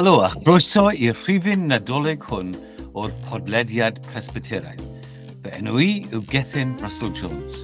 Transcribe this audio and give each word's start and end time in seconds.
Helo 0.00 0.22
a 0.24 0.30
chroeso 0.32 0.86
i'r 0.96 1.18
rhifin 1.26 1.66
nadolig 1.68 2.22
hwn 2.24 2.54
o'r 2.96 3.10
podlediad 3.26 3.98
Presbyteraidd. 4.06 4.80
Fy 5.44 5.50
enw 5.58 5.74
i 5.76 5.88
yw 6.08 6.22
Gethin 6.30 6.70
Russell 6.80 7.10
Jones. 7.18 7.58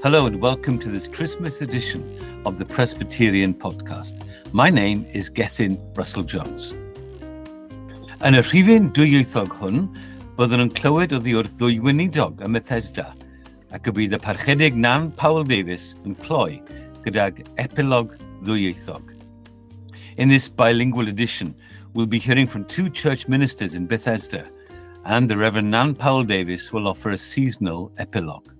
Hello 0.00 0.22
and 0.24 0.40
welcome 0.40 0.78
to 0.80 0.88
this 0.88 1.04
Christmas 1.04 1.60
edition 1.60 2.00
of 2.48 2.56
the 2.56 2.64
Presbyterian 2.64 3.52
podcast. 3.52 4.24
My 4.56 4.70
name 4.70 5.04
is 5.12 5.28
Gethin 5.28 5.76
Russell 5.92 6.24
Jones. 6.24 6.72
Yn 8.24 8.40
y 8.40 8.44
rhifin 8.46 8.88
dwyieithog 8.96 9.52
hwn, 9.60 9.84
byddwn 10.40 10.64
yn 10.64 10.72
clywed 10.80 11.12
oddi 11.18 11.36
wrth 11.36 11.58
ddwy 11.60 11.76
weinidog 11.84 12.40
ym 12.40 12.56
Methesda 12.56 13.10
ac 13.76 13.92
y 13.92 13.98
bydd 14.00 14.16
y 14.16 14.22
parchedig 14.30 14.80
Nan 14.80 15.12
Paul 15.20 15.44
Davis 15.44 15.90
yn 16.06 16.16
cloi 16.24 16.56
gydag 17.04 17.44
epilog 17.60 18.16
ddwyieithog. 18.48 19.12
In 20.16 20.28
this 20.28 20.48
bilingual 20.48 21.08
edition, 21.08 21.54
we'll 21.94 22.06
be 22.06 22.18
hearing 22.18 22.46
from 22.46 22.64
two 22.64 22.88
church 22.88 23.28
ministers 23.28 23.74
in 23.74 23.86
Bethesda, 23.86 24.48
and 25.04 25.28
the 25.28 25.36
Reverend 25.36 25.70
Nan 25.70 25.94
Powell 25.94 26.24
Davis 26.24 26.72
will 26.72 26.88
offer 26.88 27.10
a 27.10 27.18
seasonal 27.18 27.92
epilogue. 27.98 28.52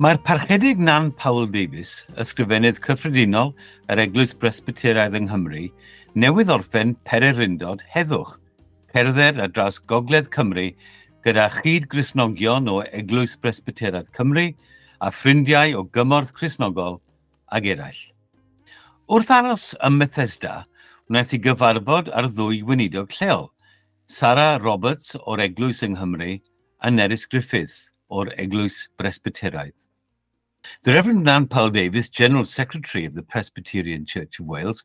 Mae'r 0.00 0.16
parchedig 0.24 0.78
Nan 0.78 1.10
Powell 1.12 1.46
Davis, 1.46 2.06
ysgrifennydd 2.16 2.78
cyffredinol 2.80 3.50
yr 3.92 4.00
Eglwys 4.00 4.32
Presbyteraidd 4.32 5.18
yng 5.18 5.26
Nghymru, 5.28 5.66
newydd 6.16 6.52
orffen 6.54 6.94
pererindod 7.04 7.84
heddwch, 7.92 8.38
cerdded 8.94 9.42
ar 9.44 9.52
draws 9.52 9.76
Gogledd 9.76 10.30
Cymru 10.32 10.70
gyda 11.26 11.50
chyd 11.58 11.90
grisnogion 11.92 12.70
o 12.72 12.80
Eglwys 12.96 13.36
Presbyteraidd 13.44 14.08
Cymru 14.16 14.48
a 15.04 15.12
ffrindiau 15.12 15.76
o 15.76 15.84
gymorth 15.92 16.32
crisnogol 16.32 16.96
ag 17.52 17.68
eraill. 17.68 18.00
Wrth 19.10 19.36
aros 19.36 19.74
ym 19.84 20.00
Methesda, 20.00 20.64
wnaeth 21.10 21.32
i 21.34 21.38
gyfarfod 21.42 22.08
ar 22.14 22.28
ddwy 22.30 22.60
weinidog 22.62 23.10
lleol, 23.18 23.48
Sara 24.06 24.60
Roberts 24.62 25.16
o'r 25.18 25.40
Eglwys 25.42 25.80
yng 25.82 25.96
Nghymru 25.96 26.36
a 26.86 26.90
Nerys 26.94 27.24
Griffiths 27.26 27.90
o'r 28.14 28.30
Eglwys 28.38 28.76
Presbyteraidd. 28.94 29.74
The 30.84 30.94
Reverend 30.94 31.24
Nan 31.24 31.48
Paul 31.48 31.70
Davis, 31.70 32.08
General 32.08 32.44
Secretary 32.44 33.04
of 33.06 33.16
the 33.16 33.24
Presbyterian 33.24 34.06
Church 34.06 34.38
of 34.38 34.46
Wales, 34.46 34.84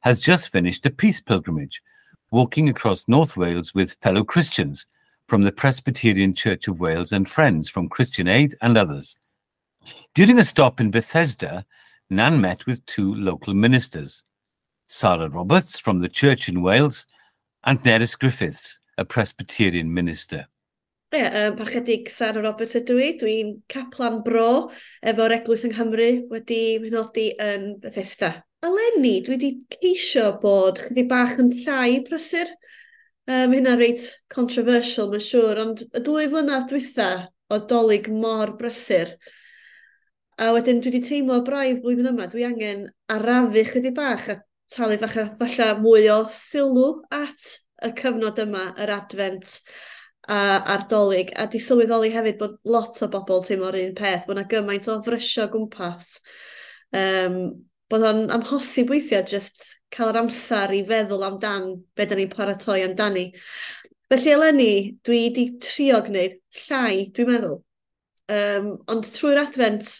has 0.00 0.18
just 0.18 0.50
finished 0.50 0.86
a 0.86 0.90
peace 0.90 1.20
pilgrimage, 1.20 1.82
walking 2.30 2.70
across 2.70 3.04
North 3.06 3.36
Wales 3.36 3.74
with 3.74 3.98
fellow 4.00 4.24
Christians 4.24 4.86
from 5.28 5.42
the 5.42 5.52
Presbyterian 5.52 6.32
Church 6.32 6.68
of 6.68 6.80
Wales 6.80 7.12
and 7.12 7.28
friends 7.28 7.68
from 7.68 7.90
Christian 7.90 8.28
Aid 8.28 8.56
and 8.62 8.78
others. 8.78 9.18
During 10.14 10.38
a 10.38 10.44
stop 10.44 10.80
in 10.80 10.90
Bethesda, 10.90 11.66
Nan 12.08 12.40
met 12.40 12.64
with 12.64 12.86
two 12.86 13.14
local 13.14 13.52
ministers, 13.52 14.22
Sarah 14.86 15.28
Roberts 15.28 15.80
from 15.80 15.98
the 15.98 16.08
Church 16.08 16.48
in 16.48 16.62
Wales, 16.62 17.06
and 17.64 17.82
Neris 17.82 18.16
Griffiths, 18.16 18.78
a 18.96 19.04
Presbyterian 19.04 19.92
minister. 19.92 20.46
Ie, 21.14 21.18
yeah, 21.18 21.48
um, 21.48 21.56
parchedig 21.56 22.08
Sarah 22.10 22.42
Roberts 22.42 22.76
ydw 22.78 22.96
i. 23.02 23.08
Dwi'n 23.18 23.50
caplan 23.72 24.20
bro 24.26 24.70
efo'r 25.06 25.34
Eglwys 25.36 25.64
yng 25.66 25.74
Nghymru 25.74 26.08
wedi 26.30 26.60
penodi 26.82 27.28
yn 27.42 27.76
Bethesda. 27.82 28.30
Eleni, 28.66 29.20
dwi 29.26 29.34
wedi 29.34 29.50
ceisio 29.74 30.32
bod 30.42 30.80
chyddi 30.84 31.06
bach 31.10 31.34
yn 31.42 31.50
llai 31.64 32.00
prysur. 32.06 32.50
Um, 33.26 33.54
hynna 33.54 33.74
reit 33.78 34.06
controversial, 34.30 35.10
mae'n 35.10 35.26
siŵr, 35.26 35.62
ond 35.64 35.82
y 35.86 36.02
dwy 36.06 36.28
flynedd 36.30 36.70
dwytha 36.70 37.10
o 37.50 37.58
dolyg 37.70 38.06
mor 38.10 38.54
brysur. 38.58 39.16
A 40.38 40.52
wedyn 40.54 40.78
dwi 40.82 40.92
wedi 40.92 41.06
teimlo 41.06 41.40
braidd 41.46 41.82
blwyddyn 41.82 42.12
yma, 42.12 42.30
dwi 42.30 42.46
angen 42.46 42.86
arafu 43.10 43.66
chyddi 43.70 43.94
bach 43.96 44.30
a 44.30 44.42
talu 44.72 44.98
falle, 45.02 45.28
falle 45.40 45.68
mwy 45.82 46.08
o 46.12 46.22
sylw 46.32 46.88
at 47.14 47.52
y 47.84 47.92
cyfnod 47.98 48.40
yma, 48.42 48.70
yr 48.82 48.92
advent 48.96 49.58
a 50.28 50.40
ardolig, 50.74 51.30
a 51.38 51.46
di 51.50 51.60
sylweddoli 51.62 52.10
hefyd 52.14 52.38
bod 52.40 52.56
lot 52.66 52.98
o 53.04 53.08
bobl 53.12 53.44
teimlo'r 53.46 53.78
un 53.78 53.94
peth, 53.98 54.24
bod 54.26 54.38
yna 54.38 54.46
gymaint 54.50 54.88
o 54.90 54.98
frysio 55.06 55.46
gwmpas. 55.52 56.16
Um, 56.96 57.38
bod 57.90 58.06
o'n 58.08 58.24
amhosib 58.34 58.90
weithiau 58.90 59.26
jyst 59.30 59.68
cael 59.94 60.10
yr 60.10 60.22
amser 60.24 60.74
i 60.74 60.82
feddwl 60.88 61.26
amdan 61.28 61.68
be 61.94 62.08
da 62.08 62.18
ni'n 62.18 62.32
paratoi 62.32 62.80
amdani. 62.88 63.28
Felly 64.10 64.34
eleni, 64.34 64.72
dwi 65.06 65.20
wedi 65.26 65.46
trio 65.62 66.00
gwneud 66.06 66.36
llai, 66.64 67.06
dwi'n 67.14 67.30
meddwl. 67.30 67.56
Um, 68.26 68.68
ond 68.90 69.06
trwy'r 69.14 69.44
advent, 69.44 69.92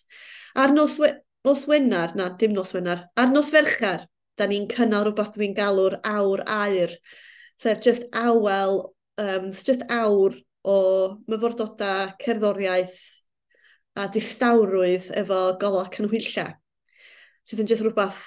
ar 0.58 0.74
nos, 0.74 0.98
nos 1.46 1.64
Wenar, 1.70 2.16
na, 2.18 2.32
dim 2.38 2.54
nos 2.54 2.74
Wenar, 2.74 3.06
ar 3.14 3.30
nos 3.30 3.52
Ferchar, 3.54 4.08
da 4.36 4.48
ni'n 4.48 4.68
cynnal 4.70 5.06
rhywbeth 5.06 5.34
dwi'n 5.36 5.56
galw'r 5.56 5.98
awr 6.06 6.44
air. 6.46 6.94
Sef 7.60 7.80
just 7.84 8.06
awel, 8.12 8.82
um, 9.18 9.50
just 9.52 9.84
awr 9.88 10.36
o 10.66 10.78
myfordodau, 11.30 12.12
cerddoriaeth 12.22 12.98
a 13.96 14.08
distawrwydd 14.12 15.12
efo 15.16 15.40
golau 15.60 15.86
canhwyllau. 15.92 16.52
Sydd 17.46 17.62
yn 17.62 17.70
just 17.70 17.84
rhywbeth 17.86 18.24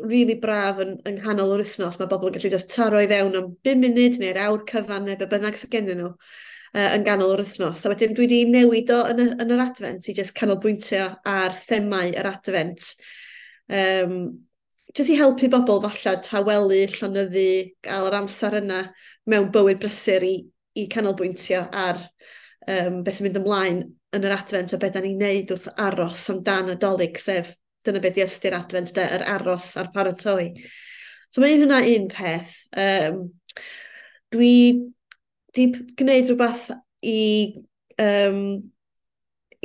really 0.00 0.36
braf 0.40 0.80
yn, 0.80 0.94
yng 1.04 1.18
nghanol 1.18 1.56
o'r 1.56 1.64
wythnos. 1.64 1.98
Mae 2.00 2.08
bobl 2.08 2.30
yn 2.30 2.36
gallu 2.36 2.52
just 2.52 2.70
taro 2.72 3.00
i 3.02 3.08
fewn 3.10 3.36
am 3.36 3.50
5 3.66 3.82
munud 3.82 4.20
neu'r 4.20 4.40
awr 4.46 4.64
cyfan 4.70 5.04
neu 5.08 5.18
be 5.20 5.28
bynnag 5.28 5.58
sy'n 5.60 5.72
gennyn 5.74 6.00
nhw 6.00 6.12
uh, 6.14 6.90
yn 6.94 7.04
ganol 7.06 7.34
o'r 7.34 7.42
wythnos. 7.44 7.84
A 7.84 7.92
wedyn 7.92 8.14
dwi 8.16 8.26
wedi 8.26 8.40
newid 8.48 8.92
o 8.94 9.00
yn, 9.10 9.24
y, 9.24 9.26
yn 9.44 9.56
yr 9.56 9.64
advent 9.66 10.08
i 10.08 10.16
just 10.16 10.36
canolbwyntio 10.38 11.08
ar 11.28 11.56
themau 11.66 12.14
yr 12.14 12.30
advent. 12.30 12.92
Um, 13.70 14.16
jyst 14.96 15.12
i 15.12 15.18
helpu 15.18 15.48
bobl 15.52 15.80
falle 15.84 16.16
tawelu, 16.24 16.82
llonyddu, 16.96 17.46
gael 17.84 18.08
yr 18.08 18.18
amser 18.20 18.58
yna 18.60 18.82
mewn 19.30 19.50
bywyd 19.54 19.80
brysur 19.82 20.26
i, 20.26 20.34
i 20.76 20.86
canolbwyntio 20.90 21.62
ar 21.70 22.00
um, 22.66 23.00
beth 23.06 23.18
sy'n 23.18 23.28
mynd 23.28 23.40
ymlaen 23.42 23.80
yn 24.16 24.26
yr 24.26 24.34
advent 24.34 24.74
a 24.74 24.80
beth 24.82 24.96
da 24.96 25.02
ni'n 25.04 25.20
neud 25.22 25.52
wrth 25.54 25.68
aros 25.78 26.26
amdan 26.32 26.72
y 26.74 26.78
dolyg, 26.82 27.20
sef 27.22 27.54
dyna 27.86 28.02
beth 28.02 28.16
di 28.16 28.24
ystyr 28.24 28.56
advent, 28.58 28.94
de, 28.96 29.06
yr 29.18 29.26
aros 29.36 29.72
a'r 29.80 29.92
paratoi. 29.94 30.50
So 31.30 31.42
mae 31.42 31.54
un 31.54 31.64
hynna 31.64 31.80
un 31.86 32.08
peth. 32.10 32.56
Um, 32.74 33.22
dwi 34.34 34.54
di 35.54 35.66
gwneud 35.98 36.30
rhywbeth 36.30 36.68
i 37.06 37.20
um, 38.02 38.42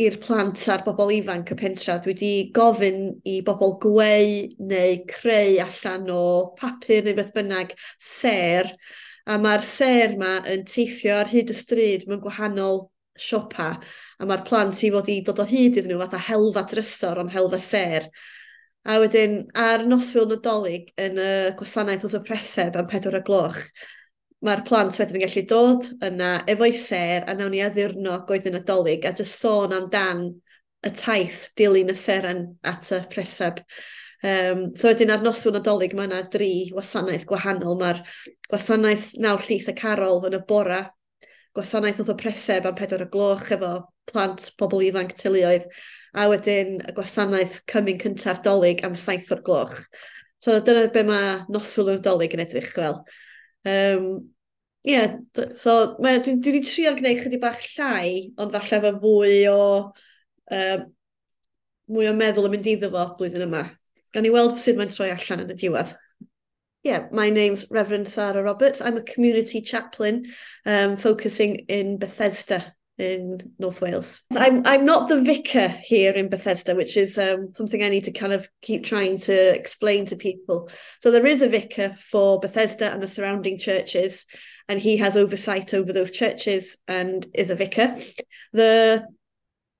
i'r 0.01 0.17
plant 0.19 0.59
a'r 0.72 0.83
bobl 0.83 1.13
ifanc 1.16 1.53
y 1.53 1.56
pentra, 1.59 1.95
dwi 2.03 2.11
wedi 2.11 2.31
gofyn 2.56 3.00
i 3.31 3.38
bobl 3.47 3.78
gweu 3.83 4.33
neu 4.72 4.97
creu 5.07 5.59
allan 5.63 6.09
o 6.11 6.23
papur 6.59 7.06
neu 7.06 7.16
beth 7.16 7.31
bynnag 7.35 7.72
ser, 8.03 8.73
a 9.25 9.38
mae'r 9.41 9.63
ser 9.63 10.17
yma 10.17 10.34
yn 10.51 10.66
teithio 10.67 11.16
ar 11.22 11.31
hyd 11.31 11.53
y 11.53 11.57
stryd 11.57 12.05
mewn 12.09 12.22
gwahanol 12.25 12.84
siopa, 13.16 13.69
a 14.19 14.28
mae'r 14.28 14.44
plant 14.47 14.84
i 14.84 14.91
fod 14.91 15.11
i 15.13 15.22
dod 15.23 15.39
o 15.39 15.47
hyd 15.47 15.79
iddyn 15.79 15.94
nhw 15.94 16.01
fath 16.03 16.17
a 16.19 16.23
helfa 16.28 16.66
drysor 16.73 17.23
ond 17.23 17.31
helfa 17.31 17.61
ser. 17.63 18.09
A 18.85 19.00
wedyn, 19.01 19.45
ar 19.57 19.88
noswyl 19.88 20.28
nadolig 20.29 20.91
yn 21.01 21.16
y 21.17 21.29
gwasanaeth 21.57 22.03
wrth 22.05 22.19
y 22.19 22.25
preseb 22.28 22.75
am 22.78 22.91
pedwar 22.91 23.22
y 23.22 23.23
gloch, 23.25 23.63
mae'r 24.45 24.63
plant 24.67 24.97
wedyn 25.00 25.17
yn 25.19 25.25
gallu 25.25 25.44
dod 25.50 25.88
yna 26.06 26.31
efo'i 26.51 26.73
ser 26.78 27.25
a 27.25 27.33
nawn 27.38 27.53
ni 27.56 27.61
addurno 27.66 28.19
goed 28.29 28.47
yn 28.50 28.59
adolyg 28.59 29.06
a 29.06 29.13
jyst 29.17 29.41
sôn 29.41 29.73
amdan 29.75 30.28
y 30.85 30.91
taith 30.94 31.47
dilyn 31.57 31.89
y 31.91 31.95
seren 31.97 32.44
at 32.63 32.91
y 32.94 33.01
preseb. 33.11 33.61
Um, 34.25 34.67
so 34.78 34.89
wedyn 34.89 35.13
ar 35.13 35.23
noswn 35.25 35.57
adolyg 35.59 35.95
mae 35.97 36.07
yna 36.09 36.23
dri 36.34 36.69
wasanaeth 36.75 37.25
gwahanol. 37.29 37.78
Mae'r 37.81 38.03
gwasanaeth 38.50 39.11
nawr 39.22 39.44
llys 39.45 39.69
y 39.69 39.75
carol 39.78 40.23
yn 40.29 40.38
y 40.38 40.41
bora, 40.47 40.84
gwasanaeth 41.57 42.01
oedd 42.03 42.13
y 42.13 42.17
preseb 42.22 42.69
am 42.69 42.78
pedwar 42.78 43.05
y 43.05 43.09
gloch 43.11 43.50
efo 43.55 43.73
plant, 44.09 44.50
pobl 44.59 44.85
ifanc, 44.85 45.16
tylioedd, 45.17 45.66
a 46.13 46.28
wedyn 46.31 46.79
y 46.85 46.95
gwasanaeth 46.95 47.63
cymyn 47.72 48.01
cyntaf 48.01 48.44
dolyg 48.45 48.85
am 48.85 48.97
saith 49.00 49.31
o'r 49.34 49.44
gloch. 49.45 49.79
So 50.45 50.59
dyna 50.61 50.88
be 50.94 51.01
mae 51.07 51.39
noswyl 51.50 51.95
yn 51.95 52.03
dolyg 52.05 52.35
yn 52.38 52.45
edrych 52.45 52.69
fel. 52.75 53.01
Um, 53.66 54.34
Ie, 54.85 54.91
yeah, 54.93 55.16
so 55.58 55.96
dwi, 55.97 56.20
dwi 56.22 56.35
wedi 56.37 56.59
trio 56.61 56.91
gwneud 56.93 57.23
chydig 57.23 57.41
bach 57.41 57.64
llai, 57.73 58.29
ond 58.37 58.53
falle 58.53 58.82
fe 58.84 58.91
fwy 59.02 59.40
o, 59.49 59.61
um, 60.53 60.84
mwy 61.90 62.09
o 62.11 62.14
meddwl 62.14 62.46
yn 62.46 62.53
mynd 62.53 62.70
iddo 62.70 62.91
fo 62.93 63.08
blwyddyn 63.17 63.47
yma. 63.47 63.64
Gan 64.14 64.29
i 64.29 64.34
weld 64.35 64.59
sut 64.61 64.78
mae'n 64.78 64.93
troi 64.93 65.09
allan 65.09 65.41
yn 65.47 65.55
y 65.55 65.58
diwedd. 65.64 65.96
Yeah, 66.85 67.08
my 67.11 67.32
name's 67.32 67.66
Reverend 67.72 68.08
Sarah 68.08 68.43
Roberts. 68.43 68.79
I'm 68.79 68.97
a 68.97 69.02
community 69.02 69.59
chaplain 69.61 70.28
um, 70.67 70.97
focusing 70.97 71.66
in 71.67 71.97
Bethesda. 71.97 72.74
In 72.97 73.53
North 73.59 73.81
Wales. 73.81 74.21
I'm, 74.35 74.65
I'm 74.65 74.85
not 74.85 75.09
the 75.09 75.19
vicar 75.19 75.67
here 75.67 76.11
in 76.11 76.29
Bethesda, 76.29 76.75
which 76.75 76.95
is 76.95 77.17
um, 77.17 77.53
something 77.53 77.83
I 77.83 77.89
need 77.89 78.05
to 78.05 78.11
kind 78.11 78.33
of 78.33 78.47
keep 78.61 78.85
trying 78.85 79.19
to 79.21 79.53
explain 79.53 80.05
to 80.07 80.15
people. 80.15 80.69
So 81.01 81.11
there 81.11 81.25
is 81.25 81.41
a 81.41 81.49
vicar 81.49 81.95
for 81.95 82.39
Bethesda 82.39 82.91
and 82.91 83.03
the 83.03 83.07
surrounding 83.07 83.57
churches, 83.57 84.25
and 84.69 84.79
he 84.79 84.97
has 84.97 85.17
oversight 85.17 85.73
over 85.73 85.91
those 85.91 86.11
churches 86.11 86.77
and 86.87 87.25
is 87.33 87.49
a 87.49 87.55
vicar. 87.55 87.95
The 88.53 89.05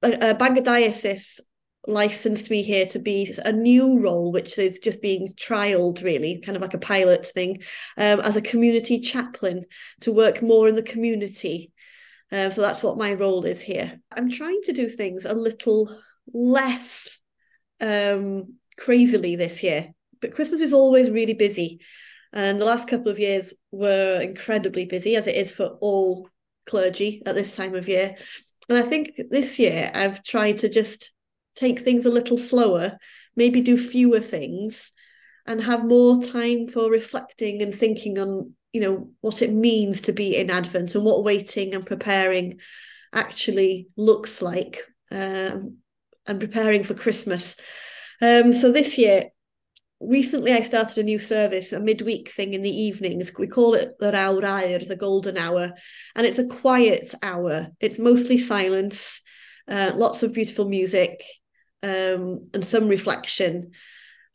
uh, 0.04 0.34
Bangor 0.34 0.62
Diocese 0.62 1.40
licensed 1.88 2.50
me 2.50 2.64
here 2.64 2.86
to 2.88 3.00
be 3.00 3.34
a 3.46 3.52
new 3.52 4.00
role, 4.00 4.32
which 4.32 4.58
is 4.58 4.80
just 4.80 5.02
being 5.02 5.34
trialed, 5.36 6.04
really, 6.04 6.42
kind 6.42 6.56
of 6.56 6.62
like 6.62 6.74
a 6.74 6.80
pilot 6.80 7.28
thing, 7.28 7.62
um, 7.98 8.20
as 8.22 8.36
a 8.36 8.42
community 8.42 9.00
chaplain 9.00 9.66
to 10.02 10.12
work 10.12 10.42
more 10.42 10.68
in 10.68 10.76
the 10.76 10.84
community. 10.84 11.72
Uh, 12.36 12.50
so 12.50 12.60
that's 12.60 12.84
what 12.84 12.98
my 12.98 13.14
role 13.14 13.46
is 13.46 13.62
here. 13.62 13.98
I'm 14.12 14.30
trying 14.30 14.60
to 14.66 14.74
do 14.74 14.90
things 14.90 15.24
a 15.24 15.34
little 15.34 15.98
less 16.34 17.22
um, 17.80 18.56
crazily 18.78 19.38
this 19.38 19.64
year, 19.64 19.94
but 20.20 20.36
Christmas 20.36 20.60
is 20.60 20.74
always 20.74 21.10
really 21.10 21.34
busy. 21.34 21.80
And 22.34 22.60
the 22.60 22.66
last 22.66 22.90
couple 22.90 23.10
of 23.10 23.20
years 23.20 23.54
were 23.72 24.20
incredibly 24.20 24.86
busy, 24.86 25.16
as 25.16 25.28
it 25.28 25.36
is 25.36 25.50
for 25.50 25.78
all 25.80 26.28
clergy 26.66 27.24
at 27.26 27.36
this 27.36 27.56
time 27.56 27.74
of 27.74 27.88
year. 27.88 28.18
And 28.68 28.78
I 28.78 28.82
think 28.82 29.12
this 29.30 29.58
year 29.58 29.90
I've 29.94 30.22
tried 30.22 30.58
to 30.58 30.68
just 30.68 31.14
take 31.56 31.80
things 31.80 32.06
a 32.06 32.10
little 32.10 32.38
slower, 32.38 32.98
maybe 33.38 33.62
do 33.62 33.78
fewer 33.78 34.20
things, 34.20 34.92
and 35.46 35.62
have 35.64 35.86
more 35.86 36.22
time 36.22 36.68
for 36.68 36.92
reflecting 36.92 37.62
and 37.62 37.74
thinking 37.74 38.20
on, 38.20 38.56
you 38.76 38.82
know, 38.82 39.10
what 39.22 39.42
it 39.42 39.54
means 39.54 40.02
to 40.02 40.12
be 40.12 40.36
in 40.36 40.50
Advent 40.50 40.96
and 40.96 41.06
what 41.06 41.24
waiting 41.24 41.74
and 41.74 41.86
preparing 41.86 42.60
actually 43.14 43.88
looks 43.96 44.42
like, 44.42 44.82
um, 45.12 45.78
and 46.28 46.42
preparing 46.42 46.84
for 46.84 46.94
Christmas. 46.94 47.56
Um, 48.22 48.52
so 48.52 48.74
this 48.74 48.98
year, 48.98 49.30
recently 50.02 50.52
I 50.52 50.60
started 50.60 50.98
a 50.98 51.04
new 51.04 51.20
service, 51.20 51.72
a 51.72 51.80
midweek 51.80 52.32
thing 52.32 52.54
in 52.54 52.64
the 52.64 52.82
evenings. 52.88 53.32
We 53.40 53.48
call 53.48 53.76
it 53.76 53.94
the 53.98 54.12
Awr 54.12 54.44
Aur, 54.44 54.80
the 54.86 54.98
golden 54.98 55.38
hour. 55.38 55.72
And 56.14 56.28
it's 56.28 56.40
a 56.40 56.46
quiet 56.46 57.16
hour. 57.24 57.70
It's 57.80 57.98
mostly 57.98 58.38
silence, 58.38 59.22
uh, 59.70 59.94
lots 59.96 60.22
of 60.22 60.34
beautiful 60.34 60.68
music, 60.68 61.24
um, 61.82 62.50
and 62.54 62.66
some 62.66 62.90
reflection. 62.90 63.72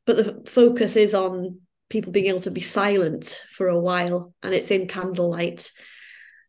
But 0.07 0.17
the 0.17 0.51
focus 0.51 0.97
is 0.97 1.13
on 1.13 1.61
people 1.91 2.13
being 2.13 2.27
able 2.27 2.41
to 2.41 2.51
be 2.51 2.61
silent 2.63 3.45
for 3.51 3.69
a 3.69 3.79
while, 3.79 4.33
and 4.43 4.55
it's 4.55 4.71
in 4.71 4.89
candlelight. 4.89 5.71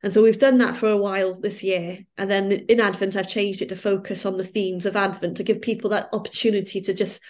And 0.03 0.13
so 0.13 0.23
we've 0.23 0.39
done 0.39 0.59
that 0.59 0.77
for 0.77 0.89
a 0.89 0.97
while 0.97 1.39
this 1.39 1.61
year. 1.61 1.99
And 2.17 2.29
then 2.29 2.51
in 2.51 2.79
Advent, 2.79 3.15
I've 3.15 3.27
changed 3.27 3.61
it 3.61 3.69
to 3.69 3.75
focus 3.75 4.25
on 4.25 4.37
the 4.37 4.43
themes 4.43 4.85
of 4.85 4.95
Advent 4.95 5.37
to 5.37 5.43
give 5.43 5.61
people 5.61 5.89
that 5.89 6.09
opportunity 6.13 6.81
to 6.81 6.93
just 6.93 7.21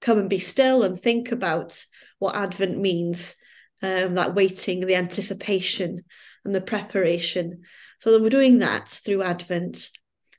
come 0.00 0.18
and 0.18 0.28
be 0.28 0.38
still 0.38 0.82
and 0.82 1.00
think 1.00 1.32
about 1.32 1.82
what 2.18 2.36
Advent 2.36 2.78
means, 2.78 3.34
um, 3.82 4.14
that 4.14 4.34
waiting, 4.34 4.80
the 4.80 4.94
anticipation, 4.94 6.04
and 6.44 6.54
the 6.54 6.60
preparation. 6.60 7.62
So 8.00 8.20
we're 8.20 8.28
doing 8.28 8.58
that 8.58 8.88
through 8.88 9.22
Advent. 9.22 9.88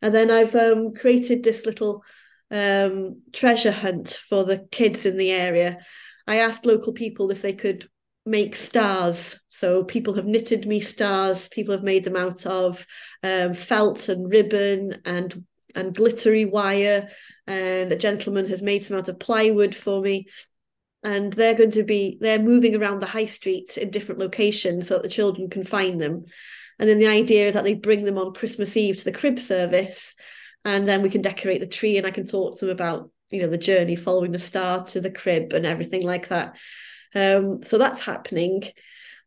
And 0.01 0.13
then 0.13 0.29
I've 0.29 0.55
um, 0.55 0.93
created 0.93 1.43
this 1.43 1.65
little 1.65 2.03
um, 2.51 3.21
treasure 3.33 3.71
hunt 3.71 4.09
for 4.09 4.43
the 4.43 4.67
kids 4.71 5.05
in 5.05 5.17
the 5.17 5.31
area. 5.31 5.79
I 6.27 6.37
asked 6.37 6.65
local 6.65 6.93
people 6.93 7.31
if 7.31 7.41
they 7.41 7.53
could 7.53 7.87
make 8.25 8.55
stars. 8.55 9.39
So 9.49 9.83
people 9.83 10.15
have 10.15 10.25
knitted 10.25 10.65
me 10.65 10.79
stars. 10.79 11.47
People 11.47 11.73
have 11.73 11.83
made 11.83 12.03
them 12.03 12.15
out 12.15 12.45
of 12.45 12.85
um, 13.23 13.53
felt 13.53 14.09
and 14.09 14.31
ribbon 14.31 15.01
and 15.05 15.45
and 15.75 15.93
glittery 15.93 16.45
wire. 16.45 17.09
And 17.47 17.91
a 17.91 17.97
gentleman 17.97 18.47
has 18.47 18.61
made 18.61 18.83
some 18.83 18.97
out 18.97 19.09
of 19.09 19.19
plywood 19.19 19.75
for 19.75 20.01
me. 20.01 20.27
And 21.03 21.31
they're 21.33 21.53
going 21.53 21.71
to 21.71 21.83
be 21.83 22.17
they're 22.19 22.39
moving 22.39 22.75
around 22.75 23.01
the 23.01 23.07
high 23.07 23.25
street 23.25 23.77
in 23.77 23.91
different 23.91 24.19
locations 24.19 24.87
so 24.87 24.95
that 24.95 25.03
the 25.03 25.09
children 25.09 25.49
can 25.49 25.63
find 25.63 26.01
them. 26.01 26.25
And 26.79 26.89
then 26.89 26.97
the 26.97 27.07
idea 27.07 27.47
is 27.47 27.53
that 27.53 27.63
they 27.63 27.75
bring 27.75 28.03
them 28.03 28.17
on 28.17 28.33
Christmas 28.33 28.75
Eve 28.75 28.97
to 28.97 29.03
the 29.05 29.11
crib 29.11 29.39
service 29.39 30.15
and 30.65 30.87
then 30.87 31.03
we 31.03 31.09
can 31.11 31.21
decorate 31.21 31.61
the 31.61 31.67
tree 31.67 31.97
and 31.97 32.07
I 32.07 32.11
can 32.11 32.25
talk 32.25 32.57
to 32.57 32.65
them 32.65 32.73
about 32.73 33.11
you 33.31 33.41
know 33.41 33.49
the 33.49 33.57
journey 33.57 33.95
following 33.95 34.31
the 34.31 34.39
star 34.39 34.83
to 34.85 35.01
the 35.01 35.11
crib 35.11 35.53
and 35.53 35.65
everything 35.65 36.03
like 36.03 36.29
that. 36.29 36.55
Um, 37.13 37.63
so 37.63 37.77
that's 37.77 38.01
happening. 38.01 38.63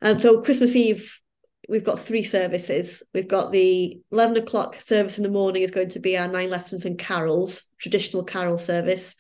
And 0.00 0.20
so 0.20 0.40
Christmas 0.40 0.76
Eve 0.76 1.20
we've 1.68 1.84
got 1.84 2.00
three 2.00 2.22
services. 2.22 3.02
We've 3.12 3.28
got 3.28 3.52
the 3.52 4.00
11 4.10 4.38
o'clock 4.38 4.80
service 4.80 5.18
in 5.18 5.22
the 5.22 5.30
morning 5.30 5.62
is 5.62 5.70
going 5.70 5.90
to 5.90 6.00
be 6.00 6.16
our 6.16 6.26
nine 6.26 6.50
lessons 6.50 6.84
and 6.84 6.98
carols 6.98 7.62
traditional 7.78 8.24
carol 8.24 8.58
service. 8.58 9.14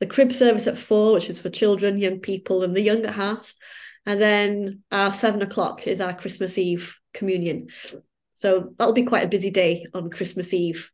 The 0.00 0.06
crib 0.06 0.32
service 0.32 0.66
at 0.66 0.76
four 0.76 1.14
which 1.14 1.30
is 1.30 1.40
for 1.40 1.50
children 1.50 1.98
young 1.98 2.18
people 2.18 2.62
and 2.62 2.76
the 2.76 2.82
young 2.82 3.04
at 3.06 3.14
heart. 3.14 3.52
And 4.04 4.20
then 4.20 4.82
our 4.92 5.12
seven 5.12 5.40
o'clock 5.40 5.86
is 5.86 6.00
our 6.00 6.12
Christmas 6.12 6.58
Eve 6.58 6.98
communion. 7.14 7.68
So 8.34 8.74
that'll 8.76 8.92
be 8.92 9.04
quite 9.04 9.24
a 9.24 9.28
busy 9.28 9.50
day 9.50 9.86
on 9.94 10.10
Christmas 10.10 10.52
Eve 10.52 10.90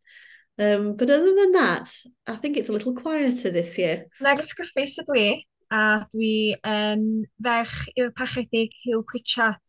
Um, 0.60 0.94
but 0.94 1.08
other 1.08 1.34
than 1.34 1.52
that, 1.52 1.88
I 2.26 2.36
think 2.36 2.58
it's 2.58 2.68
a 2.68 2.72
little 2.72 2.92
quieter 2.92 3.50
this 3.50 3.78
year. 3.78 4.04
Na 4.20 4.34
Griffiths 4.36 4.98
ydw 5.00 5.16
i, 5.16 5.28
a 5.72 5.84
dwi 6.12 6.34
yn 6.68 7.06
ferch 7.46 7.78
i'r 7.96 8.10
pachedig 8.12 8.76
Hugh 8.82 9.00
Pritchard. 9.08 9.62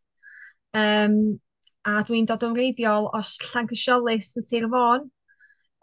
Um, 0.76 1.40
a 1.88 2.02
dwi'n 2.04 2.28
dod 2.28 2.44
o'n 2.44 2.58
reidiol 2.60 3.08
os 3.16 3.38
Llangysiolis 3.54 4.34
yn 4.36 4.46
Sir 4.50 4.68
Fôn, 4.74 5.08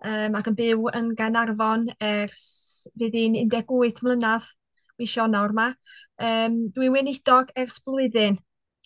um, 0.05 0.37
ac 0.37 0.53
yn 0.53 0.59
byw 0.61 0.91
yn 1.01 1.15
Ganarfon 1.17 1.89
ers 2.05 2.45
fydd 3.01 3.17
i'n 3.17 3.41
18 3.47 4.05
mlynedd 4.05 4.53
mis 5.01 5.17
Ionawr 5.17 5.57
yma. 5.57 5.71
Um, 6.21 6.67
dwi'n 6.77 6.93
weinidog 6.99 7.57
ers 7.57 7.81
blwyddyn, 7.81 8.37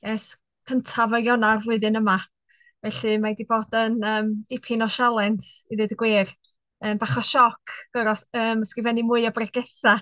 ers 0.07 0.37
cyntaf 0.71 1.19
o 1.19 1.21
Ionawr 1.21 1.67
flwyddyn 1.67 1.99
yma. 1.99 2.21
Felly 2.83 3.19
mae 3.23 3.37
wedi 3.37 3.45
bod 3.47 3.75
yn 3.79 4.01
um, 4.03 4.31
dipyn 4.51 4.83
o 4.83 4.89
sialens 4.91 5.51
i 5.71 5.77
ddweud 5.77 5.93
y 5.95 5.99
gwir. 6.01 6.33
Um, 6.83 6.99
bach 6.99 7.15
o 7.21 7.23
sioc 7.23 7.75
goros 7.95 8.25
um, 8.35 8.65
ysgrifennu 8.67 9.05
mwy 9.07 9.29
o 9.29 9.31
bregesau 9.37 10.01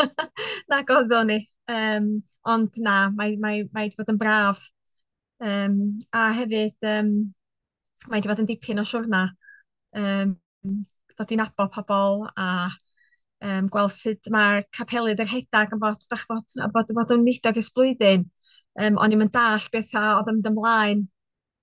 na 0.72 0.78
oeddwn 0.80 1.28
ni. 1.28 1.38
Um, 1.68 2.08
ond 2.48 2.80
na, 2.80 2.96
mae, 3.12 3.36
mae, 3.36 3.66
mae 3.74 3.90
wedi 3.90 4.00
bod 4.00 4.14
yn 4.14 4.22
braf. 4.22 4.64
Um, 5.44 5.76
a 6.16 6.30
hefyd, 6.38 6.78
um, 6.94 7.12
mae 8.08 8.16
wedi 8.16 8.32
bod 8.32 8.40
yn 8.40 8.48
dipyn 8.48 8.80
o 8.80 8.88
siwrna. 8.88 9.26
Um, 9.92 10.36
dod 11.18 11.36
i 11.36 11.36
nabod 11.36 11.72
pobl 11.76 12.26
a 12.32 12.50
um, 13.44 13.68
gweld 13.68 13.92
sut 13.92 14.32
mae'r 14.32 14.64
capelydd 14.72 15.20
yr 15.20 15.34
hedag 15.36 15.76
yn 15.76 15.84
bod, 15.84 16.00
dach 16.08 16.24
bod, 16.32 16.60
bod, 16.72 16.96
bod 16.96 17.12
yn 17.12 17.28
midog 17.28 17.60
ys 17.60 17.74
blwyddyn. 17.76 18.24
Um, 18.80 18.96
o'n 18.96 19.12
i'n 19.12 19.20
mynd 19.20 19.36
dall 19.36 19.68
beth 19.74 19.92
oedd 20.00 20.32
yn 20.32 20.40
mynd 20.40 20.54
ymlaen 20.56 21.10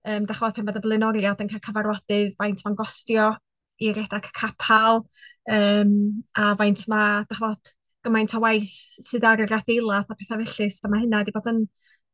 um, 0.06 0.26
da 0.30 0.36
chwod 0.38 0.56
pan 0.56 0.68
bod 0.68 0.80
y 0.80 0.84
blaenoriad 0.84 1.42
yn 1.44 1.52
cael 1.52 1.64
cyfarfodydd 1.66 2.36
faint 2.40 2.64
mae'n 2.66 2.78
gostio 2.80 3.34
i 3.80 3.92
redag 3.96 4.30
capal, 4.36 5.04
um, 5.50 5.92
a 6.36 6.54
faint 6.60 6.86
mae, 6.92 7.26
da 7.30 7.38
chwod, 7.38 7.74
gymaint 8.06 8.36
o 8.36 8.42
waith 8.44 8.72
sydd 9.08 9.28
ar 9.28 9.44
yr 9.44 9.56
adeilad 9.60 10.10
a 10.10 10.18
pethau 10.20 10.44
felly, 10.44 10.70
so 10.72 10.92
mae 10.92 11.04
hynna 11.06 11.24
wedi 11.24 11.36
bod 11.36 11.48
yn 11.52 11.62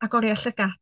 agoriau 0.05 0.37
llygad. 0.41 0.77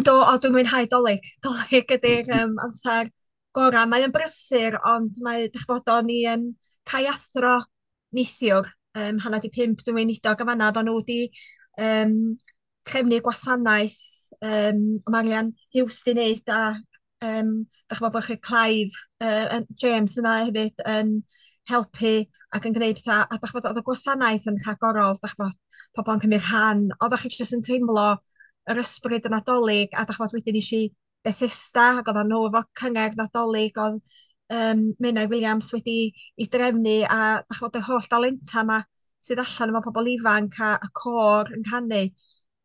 Do, 0.00 0.16
o, 0.24 0.36
dwi'n 0.40 0.54
mwynhau 0.56 0.88
dolyg. 0.88 1.26
Dolyg 1.44 1.92
ydy'r 1.98 2.30
um, 2.38 2.54
amser 2.64 3.10
gorau. 3.56 3.88
Mae'n 3.88 4.12
brysur, 4.14 4.78
ond 4.88 5.20
mae, 5.24 5.50
dych 5.52 5.66
bod 5.68 5.90
o'n 5.92 6.08
i 6.12 6.22
yn 6.32 6.46
cael 6.88 7.10
athro 7.12 7.58
neithiwr, 8.16 8.70
um, 8.96 9.20
hanna 9.24 9.40
di 9.42 9.52
pimp, 9.52 9.84
dwi'n 9.84 10.00
weinidog 10.00 10.40
y 10.40 10.48
fanna, 10.48 10.70
o'n 10.72 10.88
nhw 10.88 10.96
wedi 11.00 11.20
um, 11.80 12.16
trefnu 12.88 13.20
gwasanaeth 13.24 14.00
um, 14.42 14.82
mae 15.10 15.22
angen 15.22 15.52
hiws 15.74 16.02
di 16.06 16.14
wneud 16.16 16.52
a 16.52 16.62
um, 17.22 17.52
da 17.88 17.98
chi'n 17.98 18.12
bod 18.14 18.26
chi 18.26 18.38
Clive 18.48 19.02
uh, 19.24 19.60
James 19.82 20.18
yna 20.20 20.38
hefyd 20.46 20.82
yn 20.94 21.14
helpu 21.70 22.14
ac 22.52 22.66
yn 22.68 22.74
gwneud 22.76 22.98
pethau 22.98 23.22
a 23.22 23.38
da 23.38 23.46
chi'n 23.46 23.58
bod 23.58 23.68
oedd 23.70 23.82
y 23.82 23.84
gwasanaeth 23.86 24.48
yn 24.50 24.58
rhagorol 24.64 25.20
da 25.20 25.30
chi'n 25.30 25.44
bod 25.44 25.58
pobl 25.98 26.16
yn 26.16 26.24
cymryd 26.24 26.48
rhan 26.48 26.84
oedd 26.98 27.18
chi 27.22 27.32
jyst 27.36 27.56
yn 27.56 27.64
teimlo 27.68 28.08
yr 28.72 28.82
ysbryd 28.82 29.28
yn 29.30 29.38
adolyg 29.38 29.94
a 29.94 30.04
da 30.06 30.16
chi'n 30.16 30.24
bod 30.24 30.36
wedyn 30.38 30.60
eisiau 30.60 30.90
Bethesda 31.22 31.86
ac 32.00 32.10
oedd 32.10 32.24
nhw 32.26 32.42
efo 32.48 32.64
cyngor 32.80 33.14
nadolig 33.18 33.78
oedd 33.78 34.00
um, 34.52 34.88
Menai 35.02 35.28
Williams 35.30 35.70
wedi 35.74 35.98
i 36.36 36.48
drefnu 36.50 36.98
a 37.06 37.20
da 37.44 37.54
chi'n 37.54 37.66
bod 37.68 37.78
y 37.78 37.86
holl 37.88 38.10
dalenta 38.10 38.64
yma 38.66 38.82
sydd 39.22 39.42
allan 39.44 39.70
efo 39.70 39.84
pobl 39.86 40.10
ifanc 40.16 40.58
a, 40.66 40.74
a 40.82 40.88
cor 40.98 41.52
yn 41.54 41.62
canu 41.68 42.04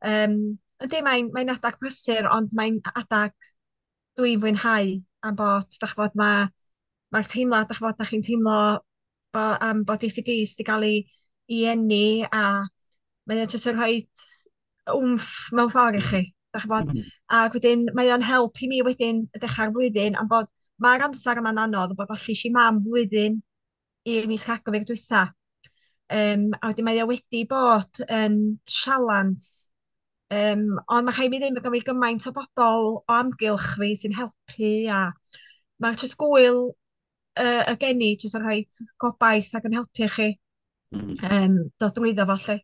Um, 0.06 0.58
ydy, 0.84 1.02
mae'n 1.06 1.32
mae 1.34 1.48
adag 1.54 1.78
prysur, 1.82 2.28
ond 2.30 2.54
mae'n 2.58 2.82
adag 2.94 3.34
dwi'n 4.18 4.42
fwynhau 4.42 4.94
am 5.26 5.38
bod, 5.38 5.78
da 5.82 5.90
chfod, 5.90 6.18
mae'r 6.18 6.50
ma 7.14 7.24
teimlad, 7.24 7.70
da 7.70 7.78
chfod, 7.78 7.98
da 7.98 8.06
chi'n 8.08 8.26
teimlo 8.26 8.58
bo, 9.34 9.46
um, 9.68 9.84
bod 9.88 10.06
ECGs 10.06 10.58
wedi 10.58 10.68
cael 10.68 10.88
ei 10.88 11.00
i 11.48 11.64
enni 11.72 12.26
a 12.28 12.44
mae'n 13.28 13.48
jyst 13.48 13.70
yn 13.72 13.78
rhoi 13.80 14.02
wmff 14.94 15.54
mewn 15.56 15.72
ffordd 15.72 16.00
i 16.00 16.04
chi. 16.10 16.24
Da 16.56 16.62
bod, 16.64 16.92
mm 16.92 17.02
-hmm. 17.02 17.56
wedyn 17.56 17.88
mae 17.96 18.12
o'n 18.14 18.24
help 18.24 18.62
i 18.64 18.70
mi 18.72 18.82
wedyn 18.86 19.26
y 19.36 19.42
dechrau'r 19.42 19.74
flwyddyn 19.76 20.16
am 20.20 20.30
bod 20.32 20.48
mae'r 20.84 21.08
amser 21.08 21.42
yma'n 21.42 21.60
anodd, 21.66 21.96
bod 21.98 22.10
falle 22.12 22.36
si 22.38 22.52
mam 22.54 22.80
flwyddyn 22.86 23.42
i'r 24.08 24.28
mis 24.30 24.46
rhagofyr 24.48 24.86
dwytha. 24.88 25.26
Um, 26.08 26.54
a 26.62 26.70
wedyn 26.70 26.88
mae 26.88 27.02
o 27.04 27.08
wedi 27.10 27.44
bod 27.50 28.00
yn 28.08 28.38
sialans 28.78 29.72
Um, 30.28 30.64
ond 30.92 31.08
mae 31.08 31.16
chai 31.16 31.30
mi 31.32 31.40
ddim 31.40 31.56
yn 31.56 31.64
gymryd 31.64 31.86
gymaint 31.88 32.26
o 32.28 32.34
bobl 32.36 32.88
o 32.90 33.04
amgylch 33.16 33.68
fi 33.80 33.94
sy'n 33.96 34.16
helpu 34.18 34.72
a 34.92 35.06
mae 35.80 35.96
jyst 36.02 36.18
gwyl 36.20 36.66
uh, 36.68 37.64
y 37.72 37.76
geni 37.80 38.10
jyst 38.20 38.36
yn 38.36 38.44
rhoi 38.44 38.58
gobaith 39.00 39.54
ac 39.56 39.70
yn 39.70 39.78
helpu 39.78 40.10
chi 40.12 40.34
um, 40.92 41.56
dod 41.80 41.96
drwyddo 41.96 42.26
fo 42.28 42.38
lle. 42.44 42.58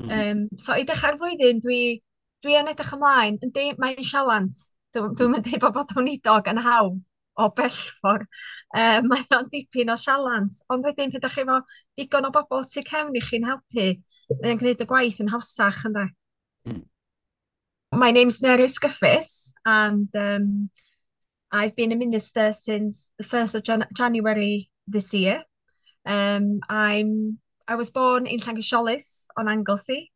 Um, 0.00 0.10
mm-hmm. 0.10 0.42
so 0.62 0.76
i 0.76 0.84
dechrau'r 0.88 1.16
flwyddyn 1.22 1.62
dwi, 1.64 1.80
dwi 2.44 2.58
yn 2.60 2.68
edrych 2.74 2.92
ymlaen, 2.98 3.40
yndi 3.46 3.70
mae'n 3.80 4.04
sialans. 4.04 4.60
Dwi'n 4.94 5.16
dwi 5.16 5.30
mynd 5.32 5.48
i 5.48 5.62
bod 5.62 5.74
bod 5.76 5.96
o'n 5.96 6.12
idog 6.12 6.52
yn 6.52 6.60
hawdd 6.64 7.00
o 7.38 7.48
bellfor. 7.54 8.26
Um, 8.76 9.08
mae 9.12 9.24
o'n 9.36 9.48
dipyn 9.52 9.94
o 9.94 9.96
sialans. 9.96 10.60
Ond 10.68 10.86
wedyn, 10.86 11.14
pe 11.14 11.24
chi 11.24 11.44
efo 11.46 11.58
digon 11.96 12.28
o 12.28 12.34
bobl 12.34 12.68
sy'n 12.68 12.86
cefn 12.86 13.16
i 13.16 13.24
chi'n 13.24 13.48
helpu, 13.48 13.90
mae'n 14.42 14.60
gwneud 14.60 14.84
y 14.84 14.88
gwaith 14.92 15.20
yn 15.24 15.32
hawsach, 15.32 15.84
ynddo? 15.88 16.08
Mm. 16.68 16.86
My 17.92 18.10
name's 18.10 18.40
Neris 18.42 18.78
Griffiths, 18.78 19.54
and 19.64 20.08
um, 20.14 20.68
I've 21.50 21.74
been 21.74 21.90
a 21.90 21.96
minister 21.96 22.52
since 22.52 23.12
the 23.16 23.24
1st 23.24 23.54
of 23.54 23.62
Jan 23.62 23.86
January 23.96 24.70
this 24.86 25.14
year. 25.14 25.42
Um, 26.04 26.60
I'm, 26.68 27.38
I 27.66 27.76
was 27.76 27.90
born 27.90 28.26
in 28.26 28.40
Llangysholis 28.40 29.28
on 29.38 29.48
Anglesey, 29.48 30.12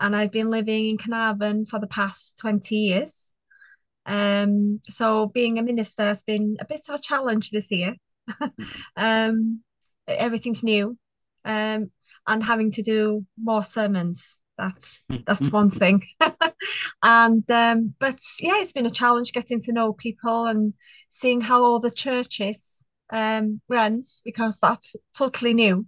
and 0.00 0.16
I've 0.16 0.32
been 0.32 0.50
living 0.50 0.90
in 0.90 0.98
Carnarvon 0.98 1.64
for 1.64 1.78
the 1.78 1.86
past 1.86 2.38
20 2.40 2.74
years. 2.74 3.34
Um, 4.04 4.80
so 4.88 5.26
being 5.26 5.60
a 5.60 5.62
minister 5.62 6.02
has 6.02 6.24
been 6.24 6.56
a 6.58 6.64
bit 6.64 6.80
of 6.88 6.96
a 6.96 7.02
challenge 7.02 7.50
this 7.50 7.70
year. 7.70 7.94
um, 8.96 9.60
everything's 10.08 10.64
new, 10.64 10.98
um, 11.44 11.92
and 12.26 12.42
having 12.42 12.72
to 12.72 12.82
do 12.82 13.24
more 13.40 13.62
sermons. 13.62 14.41
That's 14.62 15.04
that's 15.26 15.50
one 15.50 15.70
thing. 15.70 16.02
and 17.02 17.50
um, 17.50 17.94
but 17.98 18.20
yeah, 18.40 18.54
it's 18.56 18.72
been 18.72 18.86
a 18.86 18.90
challenge 18.90 19.32
getting 19.32 19.60
to 19.62 19.72
know 19.72 19.92
people 19.92 20.46
and 20.46 20.72
seeing 21.08 21.40
how 21.40 21.64
all 21.64 21.80
the 21.80 21.90
churches 21.90 22.86
um, 23.12 23.60
runs 23.68 24.22
because 24.24 24.58
that's 24.60 24.94
totally 25.16 25.52
new. 25.52 25.86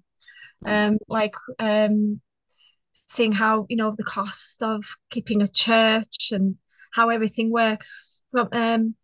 Um, 0.67 0.99
like 1.09 1.35
um, 1.59 2.21
seeing 2.93 3.33
how 3.33 3.67
you 3.69 3.77
know 3.77 3.95
the 3.97 4.05
cost 4.05 4.63
of 4.63 4.85
keeping 5.11 5.43
a 5.43 5.49
church 5.49 6.31
and 6.33 6.57
how 6.93 7.11
everything 7.11 7.53
works 7.53 8.23
from 8.31 8.49
um, 8.53 8.95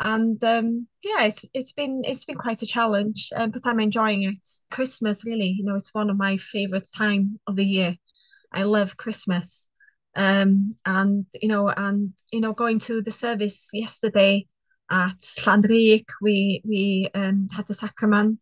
and 0.00 0.42
um, 0.44 0.86
yeah 1.02 1.22
it's 1.22 1.44
it's 1.54 1.72
been 1.72 2.02
it's 2.04 2.24
been 2.24 2.36
quite 2.36 2.62
a 2.62 2.66
challenge 2.66 3.30
um, 3.36 3.50
but 3.50 3.62
i'm 3.64 3.80
enjoying 3.80 4.24
it 4.24 4.48
christmas 4.70 5.24
really 5.24 5.54
you 5.56 5.64
know 5.64 5.76
it's 5.76 5.94
one 5.94 6.10
of 6.10 6.16
my 6.16 6.36
favorite 6.36 6.88
time 6.96 7.38
of 7.46 7.56
the 7.56 7.64
year 7.64 7.96
I 8.54 8.62
love 8.62 8.96
Christmas. 8.96 9.68
Um, 10.16 10.70
and 10.86 11.26
you 11.42 11.48
know, 11.48 11.68
and 11.68 12.12
you 12.32 12.40
know, 12.40 12.52
going 12.52 12.78
to 12.80 13.02
the 13.02 13.10
service 13.10 13.68
yesterday 13.72 14.46
at 14.90 15.18
Llanrug, 15.18 16.04
we 16.22 16.62
we 16.64 17.08
um, 17.14 17.48
had 17.54 17.66
the 17.66 17.74
sacrament, 17.74 18.40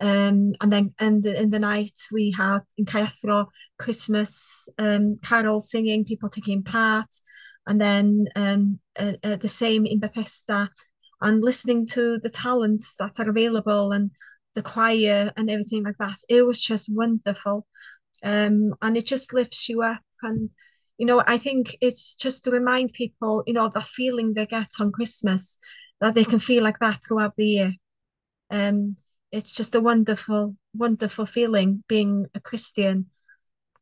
um, 0.00 0.52
and 0.60 0.72
then 0.72 0.94
and 1.00 1.26
in 1.26 1.50
the 1.50 1.58
night 1.58 1.98
we 2.12 2.32
had 2.36 2.60
in 2.78 2.84
Caethro 2.84 3.48
Christmas 3.78 4.68
um, 4.78 5.16
carol 5.24 5.58
singing, 5.58 6.04
people 6.04 6.28
taking 6.28 6.62
part, 6.62 7.12
and 7.66 7.80
then 7.80 8.26
um, 8.36 8.78
uh, 8.96 9.14
uh, 9.24 9.36
the 9.36 9.48
same 9.48 9.86
in 9.86 9.98
Bethesda, 9.98 10.70
and 11.20 11.42
listening 11.42 11.84
to 11.86 12.18
the 12.22 12.30
talents 12.30 12.94
that 13.00 13.18
are 13.18 13.28
available 13.28 13.90
and 13.90 14.12
the 14.54 14.62
choir 14.62 15.32
and 15.36 15.50
everything 15.50 15.82
like 15.82 15.98
that. 15.98 16.18
It 16.28 16.42
was 16.42 16.62
just 16.62 16.88
wonderful 16.92 17.66
um, 18.22 18.74
and 18.82 18.96
it 18.96 19.06
just 19.06 19.32
lifts 19.32 19.68
you 19.68 19.82
up. 19.82 20.00
And 20.22 20.50
you 20.98 21.06
know, 21.06 21.22
I 21.26 21.38
think 21.38 21.76
it's 21.80 22.14
just 22.14 22.44
to 22.44 22.50
remind 22.50 22.92
people, 22.92 23.42
you 23.46 23.54
know, 23.54 23.68
that 23.68 23.86
feeling 23.86 24.34
they 24.34 24.46
get 24.46 24.68
on 24.78 24.92
Christmas, 24.92 25.58
that 26.00 26.14
they 26.14 26.24
can 26.24 26.38
feel 26.38 26.62
like 26.62 26.78
that 26.78 27.00
throughout 27.06 27.34
the 27.36 27.46
year. 27.46 27.72
Um, 28.50 28.96
it's 29.32 29.50
just 29.50 29.74
a 29.74 29.80
wonderful, 29.80 30.56
wonderful 30.74 31.26
feeling 31.26 31.82
being 31.88 32.26
a 32.34 32.40
Christian. 32.40 33.06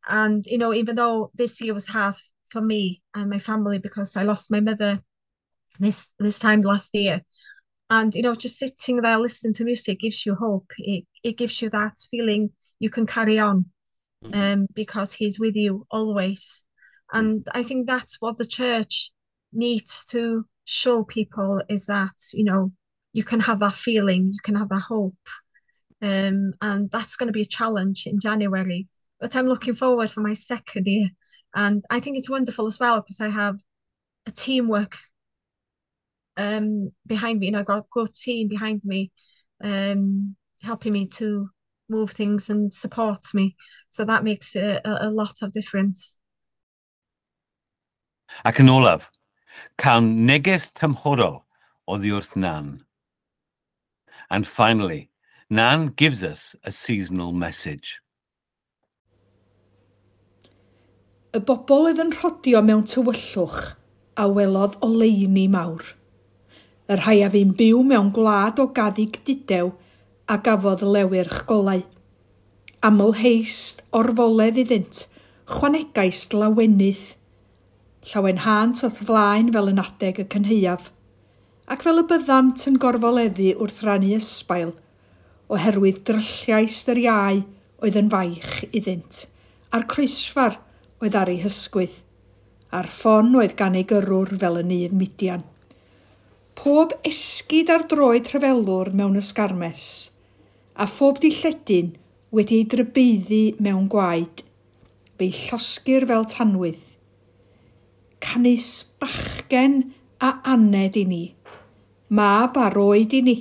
And 0.08 0.46
you 0.46 0.58
know, 0.58 0.72
even 0.72 0.96
though 0.96 1.30
this 1.34 1.60
year 1.60 1.74
was 1.74 1.86
hard 1.86 2.14
for 2.50 2.60
me 2.60 3.02
and 3.14 3.30
my 3.30 3.38
family 3.38 3.78
because 3.78 4.16
I 4.16 4.22
lost 4.22 4.50
my 4.50 4.60
mother 4.60 5.02
this 5.78 6.10
this 6.18 6.38
time 6.38 6.62
last 6.62 6.94
year. 6.94 7.22
And 7.90 8.14
you 8.14 8.22
know, 8.22 8.34
just 8.34 8.58
sitting 8.58 9.00
there 9.00 9.18
listening 9.18 9.54
to 9.54 9.64
music 9.64 10.00
gives 10.00 10.24
you 10.24 10.34
hope. 10.34 10.70
It 10.78 11.04
it 11.24 11.36
gives 11.36 11.60
you 11.60 11.70
that 11.70 11.96
feeling 12.10 12.50
you 12.78 12.90
can 12.90 13.06
carry 13.06 13.38
on. 13.38 13.66
Um, 14.32 14.66
because 14.74 15.12
he's 15.12 15.40
with 15.40 15.56
you 15.56 15.86
always. 15.90 16.64
And 17.12 17.46
I 17.52 17.62
think 17.62 17.86
that's 17.86 18.16
what 18.20 18.38
the 18.38 18.46
church 18.46 19.10
needs 19.52 20.04
to 20.06 20.46
show 20.64 21.04
people 21.04 21.62
is 21.68 21.86
that, 21.86 22.14
you 22.32 22.44
know, 22.44 22.72
you 23.12 23.24
can 23.24 23.40
have 23.40 23.58
that 23.60 23.74
feeling, 23.74 24.30
you 24.32 24.38
can 24.42 24.54
have 24.54 24.68
that 24.68 24.82
hope. 24.82 25.16
Um, 26.02 26.52
and 26.62 26.90
that's 26.90 27.16
going 27.16 27.26
to 27.26 27.32
be 27.32 27.42
a 27.42 27.46
challenge 27.46 28.06
in 28.06 28.20
January. 28.20 28.86
But 29.18 29.36
I'm 29.36 29.48
looking 29.48 29.74
forward 29.74 30.10
for 30.10 30.20
my 30.20 30.34
second 30.34 30.86
year. 30.86 31.08
And 31.54 31.84
I 31.90 32.00
think 32.00 32.16
it's 32.16 32.30
wonderful 32.30 32.66
as 32.66 32.78
well 32.78 33.00
because 33.00 33.20
I 33.20 33.28
have 33.28 33.60
a 34.26 34.30
teamwork 34.30 34.96
um, 36.36 36.92
behind 37.06 37.40
me. 37.40 37.46
You 37.46 37.52
know, 37.52 37.58
I've 37.60 37.66
got 37.66 37.78
a 37.78 37.86
good 37.90 38.14
team 38.14 38.48
behind 38.48 38.82
me 38.84 39.10
um, 39.62 40.36
helping 40.62 40.92
me 40.92 41.06
to 41.08 41.50
move 41.90 42.12
things 42.12 42.48
and 42.48 42.72
support 42.72 43.34
me. 43.34 43.56
So 43.90 44.04
that 44.04 44.24
makes 44.24 44.56
a, 44.56 44.80
a 44.84 45.10
lot 45.10 45.42
of 45.42 45.52
difference. 45.52 46.18
Ac 48.46 48.62
yn 48.62 48.70
olaf, 48.70 49.10
cawn 49.76 50.24
neges 50.26 50.68
tymhorol 50.78 51.40
oddi 51.90 52.12
wrth 52.14 52.36
Nan. 52.38 52.84
And 54.30 54.46
finally, 54.46 55.10
Nan 55.50 55.88
gives 55.96 56.22
us 56.22 56.54
a 56.62 56.70
seasonal 56.70 57.32
message. 57.32 57.98
Y 61.34 61.42
bobl 61.46 61.90
oedd 61.90 61.98
yn 62.02 62.14
rhodio 62.14 62.62
mewn 62.62 62.86
tywyllwch 62.90 63.74
a 64.18 64.28
welodd 64.30 64.78
oleuni 64.86 65.48
mawr. 65.50 65.82
Yr 66.90 67.02
rhai 67.02 67.20
a 67.26 67.30
fi'n 67.34 67.52
byw 67.58 67.82
mewn 67.86 68.14
gwlad 68.14 68.62
o 68.62 68.70
gaddig 68.78 69.24
didew– 69.26 69.74
a 70.30 70.36
gafodd 70.38 70.84
lewyrch 70.86 71.42
golau. 71.48 71.80
Aml 72.86 73.16
heist 73.18 73.82
orfoledd 73.90 74.60
iddynt, 74.62 75.06
chwanegais 75.50 76.28
lawenydd. 76.30 77.00
Llawen 78.06 78.44
hant 78.44 78.84
oedd 78.86 79.00
flaen 79.08 79.50
fel 79.52 79.72
yn 79.72 79.80
adeg 79.82 80.20
y 80.22 80.26
cynheuaf, 80.32 80.92
ac 81.66 81.82
fel 81.86 81.98
y 82.00 82.04
byddant 82.12 82.62
yn 82.70 82.78
gorfoleddu 82.82 83.50
wrth 83.58 83.82
rannu 83.86 84.12
ysbail, 84.16 84.70
oherwydd 85.50 86.04
drylliais 86.06 86.78
yr 86.94 87.00
iau 87.02 87.42
oedd 87.82 87.98
yn 87.98 88.12
faich 88.12 88.54
iddynt, 88.70 89.24
a'r 89.74 89.88
croesfar 89.90 90.60
oedd 91.02 91.18
ar 91.18 91.32
ei 91.32 91.42
hysgwydd, 91.42 91.98
a'r 92.70 92.90
ffon 93.00 93.34
oedd 93.42 93.56
gan 93.58 93.74
ei 93.78 93.88
gyrwr 93.90 94.30
fel 94.38 94.62
y 94.62 94.64
nydd 94.70 94.94
midian. 94.94 95.42
Pob 96.54 96.94
esgyd 97.08 97.70
ar 97.74 97.86
droed 97.90 98.30
rhyfelwr 98.30 98.94
mewn 98.94 99.18
ysgarmes, 99.20 100.09
a 100.74 100.86
phob 100.86 101.18
dilledyn 101.22 101.90
wedi 102.34 102.60
ei 102.60 102.66
drybeiddi 102.70 103.42
mewn 103.64 103.88
gwaed, 103.90 104.42
fe'i 105.18 105.30
llosgir 105.34 106.06
fel 106.06 106.26
tanwydd. 106.30 106.82
Canus 108.22 108.70
bachgen 109.00 109.80
a 110.22 110.36
aned 110.52 110.98
i 111.00 111.04
ni, 111.08 111.22
mab 112.08 112.58
a 112.60 112.68
roed 112.70 113.16
i 113.16 113.22
ni, 113.26 113.36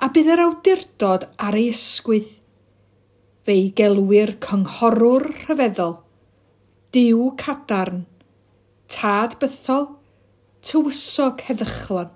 a 0.00 0.08
bydd 0.08 0.32
yr 0.34 0.44
awdurdod 0.46 1.28
ar 1.36 1.58
ei 1.58 1.68
ysgwydd. 1.74 2.30
Fe'i 3.44 3.68
gelwir 3.76 4.36
cynghorwr 4.44 5.28
rhyfeddol, 5.34 5.98
diw 6.94 7.30
cadarn, 7.40 8.04
tad 8.88 9.36
bythol, 9.42 9.90
tywysog 10.64 11.44
heddychlon. 11.48 12.10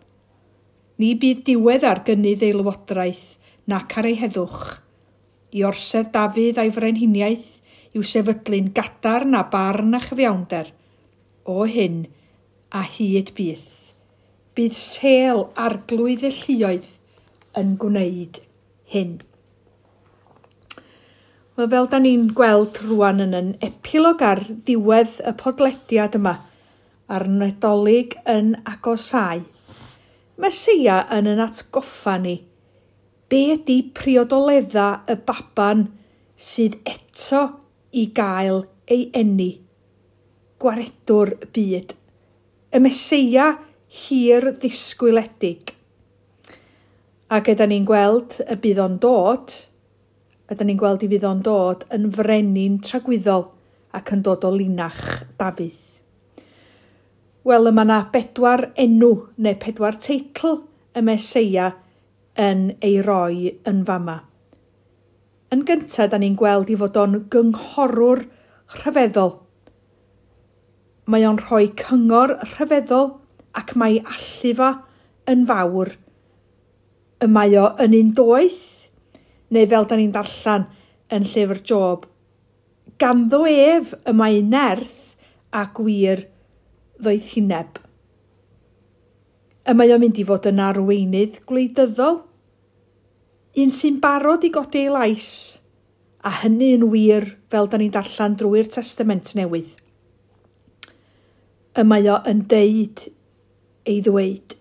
Ni 1.00 1.14
bydd 1.18 1.44
diwedd 1.48 1.84
ar 1.84 2.04
gynnydd 2.08 2.44
ei 2.46 2.56
lywodraeth– 2.56 3.32
nac 3.70 3.96
ar 3.98 4.08
ei 4.08 4.16
heddwch. 4.20 4.80
I 5.54 5.62
orsedd 5.64 6.10
Dafydd 6.14 6.58
a'i 6.60 6.72
frenhiniaeth 6.74 7.50
i'w 7.94 8.04
sefydlu'n 8.04 8.72
gadarn 8.76 9.36
a 9.38 9.44
barn 9.50 9.96
a 9.96 10.00
chyfiawnder. 10.02 10.72
O 11.46 11.64
hyn 11.70 12.04
a 12.74 12.82
hyd 12.96 13.32
byth. 13.36 13.94
Bydd 14.54 14.76
sel 14.78 15.46
arglwydd 15.58 16.26
y 16.26 16.32
lluoedd 16.34 16.90
yn 17.58 17.76
gwneud 17.80 18.40
hyn. 18.90 19.16
Wel, 21.54 21.68
fel 21.70 21.86
da 21.90 22.00
ni'n 22.02 22.32
gweld 22.34 22.80
rwan 22.82 23.22
yn 23.22 23.36
yn 23.38 23.52
epilog 23.62 24.22
ar 24.26 24.42
ddiwedd 24.48 25.20
y 25.22 25.34
podlediad 25.38 26.18
yma, 26.18 26.34
a'r 27.06 27.28
Nadolig 27.30 28.16
yn 28.30 28.56
agosau, 28.66 29.44
Mesia 30.42 31.04
yn 31.14 31.30
yn 31.30 31.42
atgoffa 31.44 32.18
ni– 32.18 32.40
be 33.34 33.48
ydy 33.56 33.80
priodoledda 33.90 35.02
y 35.10 35.16
baban 35.26 35.88
sydd 36.38 36.76
eto 36.86 37.40
i 37.90 38.04
gael 38.14 38.60
ei 38.86 39.08
enni? 39.10 39.48
Gwaredwr 40.62 41.32
byd. 41.56 41.96
Y 42.70 42.82
meseia 42.84 43.48
hir 44.04 44.52
ddisgwyledig. 44.60 45.74
A 47.34 47.42
gyda 47.42 47.66
ni'n 47.66 47.88
gweld 47.88 48.38
y 48.46 48.60
bydd 48.62 48.82
o'n 48.84 48.96
dod, 49.02 49.50
ydy 50.54 50.68
ni'n 50.68 50.78
gweld 50.78 51.02
i 51.02 51.10
fydd 51.10 51.26
o'n 51.26 51.42
dod 51.42 51.86
yn 51.94 52.06
frenin 52.14 52.78
tragwyddol 52.86 53.48
ac 53.98 54.14
yn 54.14 54.22
dod 54.22 54.46
o 54.46 54.54
linach 54.54 55.24
dafydd. 55.40 55.80
Wel, 57.44 57.66
yma 57.72 57.82
yna 57.82 58.04
bedwar 58.14 58.70
enw 58.78 59.16
neu 59.42 59.58
pedwar 59.58 59.98
teitl 59.98 60.60
y 60.94 61.02
meseia 61.02 61.72
yn 62.40 62.70
ei 62.82 63.00
roi 63.02 63.52
yn 63.68 63.82
fama. 63.86 64.18
Yn 65.54 65.62
gyntaf, 65.68 66.10
da 66.10 66.18
ni'n 66.18 66.36
gweld 66.38 66.72
i 66.72 66.76
fod 66.78 66.96
o'n 66.98 67.18
gynghorwr 67.30 68.24
rhyfeddol. 68.80 69.36
Mae 71.06 71.26
o'n 71.28 71.38
rhoi 71.38 71.68
cyngor 71.78 72.34
rhyfeddol 72.42 73.12
ac 73.54 73.74
mae 73.78 74.00
allufa 74.02 74.72
yn 75.30 75.44
fawr. 75.46 75.92
Y 77.22 77.30
mae 77.30 77.54
o 77.60 77.68
yn 77.84 77.94
un 78.00 78.10
doeth, 78.18 78.64
neu 79.54 79.68
fel 79.70 79.86
da 79.88 80.00
ni'n 80.00 80.12
darllen 80.14 80.66
yn 81.14 81.28
llyfr 81.30 81.62
Job. 81.62 82.08
Ganddo 82.98 83.44
ef 83.46 83.94
y 84.02 84.14
mae 84.16 84.42
nerth 84.42 85.14
a 85.54 85.68
gwir 85.76 86.26
ddoeth 86.98 87.34
hineb 87.36 87.83
y 89.64 89.72
mae 89.72 89.92
o'n 89.94 90.02
mynd 90.02 90.18
i 90.20 90.24
fod 90.28 90.46
yn 90.50 90.60
arweinydd 90.60 91.40
gwleidyddol. 91.48 92.18
Un 93.62 93.70
sy'n 93.72 94.00
barod 94.02 94.44
i 94.44 94.50
godi 94.52 94.82
ei 94.84 94.90
lais, 94.92 95.28
a 96.20 96.32
hynny 96.42 96.74
yn 96.76 96.88
wir 96.92 97.30
fel 97.52 97.70
da 97.70 97.80
ni'n 97.80 97.94
darllen 97.94 98.36
drwy'r 98.40 98.68
testament 98.74 99.32
newydd. 99.38 99.72
Y 101.74 101.84
mae 101.86 102.06
o 102.12 102.18
yn 102.28 102.44
deud 102.50 103.06
ei 103.88 103.98
ddweud. 104.04 104.56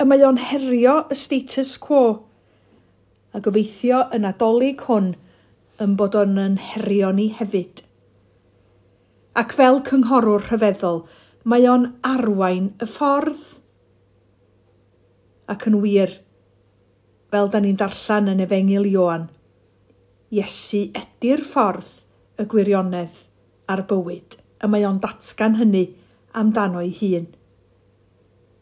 Y 0.00 0.08
mae 0.08 0.24
o'n 0.24 0.40
herio 0.40 0.96
y 1.12 1.18
status 1.18 1.76
quo, 1.82 2.04
a 3.36 3.40
gobeithio 3.44 4.06
yn 4.16 4.26
adolyg 4.26 4.86
hwn 4.88 5.12
yn 5.80 5.94
bod 6.00 6.16
o'n 6.18 6.40
yn 6.40 6.58
herio 6.72 7.12
ni 7.14 7.28
hefyd. 7.36 7.84
Ac 9.36 9.52
fel 9.56 9.84
cynghorwr 9.86 10.48
rhyfeddol, 10.48 11.04
mae 11.44 11.68
o'n 11.68 11.90
arwain 12.04 12.72
y 12.80 12.88
ffordd 12.88 13.59
ac 15.50 15.66
yn 15.70 15.80
wir. 15.82 16.14
Fel 17.30 17.50
da 17.50 17.60
ni'n 17.62 17.78
darllen 17.78 18.30
yn 18.32 18.42
efengil 18.44 18.88
Ioan, 18.90 19.28
Iesu 20.30 20.84
ydy'r 20.94 21.40
ffordd 21.42 21.88
y 22.38 22.44
gwirionedd 22.50 23.24
a'r 23.70 23.80
bywyd, 23.90 24.36
y 24.62 24.68
mae 24.70 24.84
o'n 24.86 25.00
datgan 25.02 25.56
hynny 25.58 25.88
amdano 26.38 26.82
ei 26.84 26.92
hun. 27.00 27.26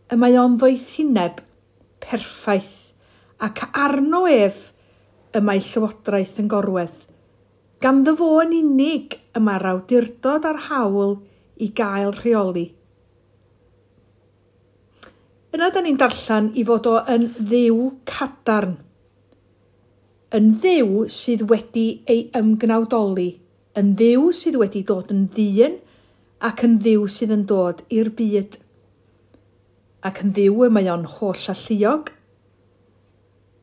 Y 0.08 0.16
mae 0.16 0.38
o'n 0.40 0.56
ddoethineb 0.56 1.42
perffaith 2.00 2.94
ac 3.44 3.66
arno 3.76 4.24
ef 4.32 4.70
y 5.36 5.44
mae 5.44 5.60
llywodraeth 5.60 6.40
yn 6.40 6.48
gorwedd. 6.48 7.04
Gan 7.84 8.00
fo 8.16 8.30
yn 8.42 8.56
unig 8.62 9.18
y 9.36 9.44
mae'r 9.44 9.68
awdurdod 9.74 10.48
a'r 10.48 10.64
hawl 10.70 11.18
i 11.60 11.68
gael 11.76 12.16
rheoli. 12.16 12.70
Yna 15.48 15.70
da 15.72 15.80
ni'n 15.80 15.96
darllen 15.96 16.50
i 16.60 16.62
fod 16.68 16.86
o 16.90 16.98
yn 17.08 17.22
ddiw 17.38 17.78
cadarn. 18.08 18.74
Yn 20.36 20.50
ddiw 20.60 21.06
sydd 21.08 21.46
wedi 21.48 21.84
ei 22.04 22.26
ymgnawdoli, 22.36 23.30
yn 23.80 23.94
ddiw 23.96 24.26
sydd 24.36 24.58
wedi 24.60 24.82
dod 24.90 25.08
yn 25.14 25.24
ddyn 25.32 25.78
ac 26.44 26.66
yn 26.68 26.76
ddiw 26.84 27.08
sydd 27.14 27.32
yn 27.38 27.46
dod 27.48 27.80
i'r 27.88 28.12
byd. 28.18 28.58
Ac 30.04 30.20
yn 30.26 30.36
ddiw 30.36 30.68
y 30.68 30.70
mae 30.74 30.92
o'n 30.92 31.08
holl 31.16 31.48
alluog. 31.54 32.12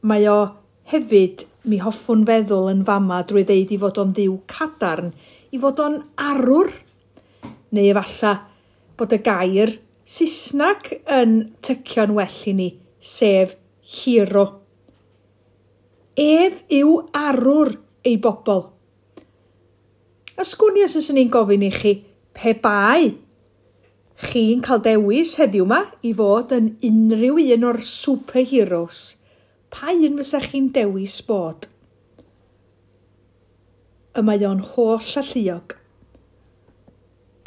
Mae 0.09 0.25
o 0.33 0.39
hefyd, 0.89 1.45
mi 1.69 1.83
hoffwn 1.85 2.25
feddwl 2.25 2.73
yn 2.73 2.81
fama 2.89 3.21
drwy 3.29 3.45
ddeud 3.45 3.77
i 3.77 3.81
fod 3.85 4.01
o'n 4.01 4.17
ddiw 4.17 4.41
cadarn, 4.49 5.13
i 5.53 5.61
fod 5.61 5.85
o'n 5.85 6.01
arwr, 6.17 6.73
neu 7.77 7.93
efalla 7.93 8.39
bod 8.97 9.13
y 9.13 9.21
gair– 9.21 9.77
Saesnag 10.05 10.91
yn 11.09 11.31
tycio'n 11.65 12.13
well 12.13 12.41
i 12.45 12.51
ni, 12.53 12.67
sef 13.01 13.55
hiro. 13.89 14.45
Ef 16.13 16.59
yw 16.69 16.91
arwr 17.09 17.73
ei 18.05 18.19
bobl. 18.21 18.61
A 20.37 20.45
sgwni 20.45 20.85
os 20.85 21.09
ni'n 21.09 21.31
gofyn 21.33 21.65
i 21.65 21.71
chi, 21.73 21.95
pe 22.37 22.53
bai? 22.53 23.15
Chi'n 24.29 24.61
cael 24.61 24.85
dewis 24.85 25.33
heddiw 25.41 25.65
yma 25.65 25.81
i 26.05 26.13
fod 26.13 26.53
yn 26.53 26.69
unrhyw 26.85 27.41
un 27.57 27.67
o'r 27.71 27.81
superheroes. 27.81 29.01
Pa 29.73 29.89
un 29.89 30.21
fysa 30.21 30.45
chi'n 30.45 30.69
dewis 30.75 31.17
bod? 31.25 31.65
Y 34.13 34.21
mae 34.21 34.45
o'n 34.45 34.61
holl 34.69 35.13
alluog. 35.19 35.79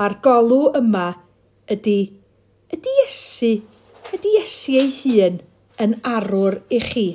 A'r 0.02 0.18
golw 0.26 0.72
yma 0.82 1.12
ydy 1.70 2.17
ydy 2.74 2.94
Iesu, 3.04 3.52
ydy 4.12 4.34
Iesu 4.38 4.76
ei 4.76 4.90
hun 5.00 5.40
yn 5.80 5.94
arwr 6.06 6.60
i 6.74 6.80
chi? 6.84 7.06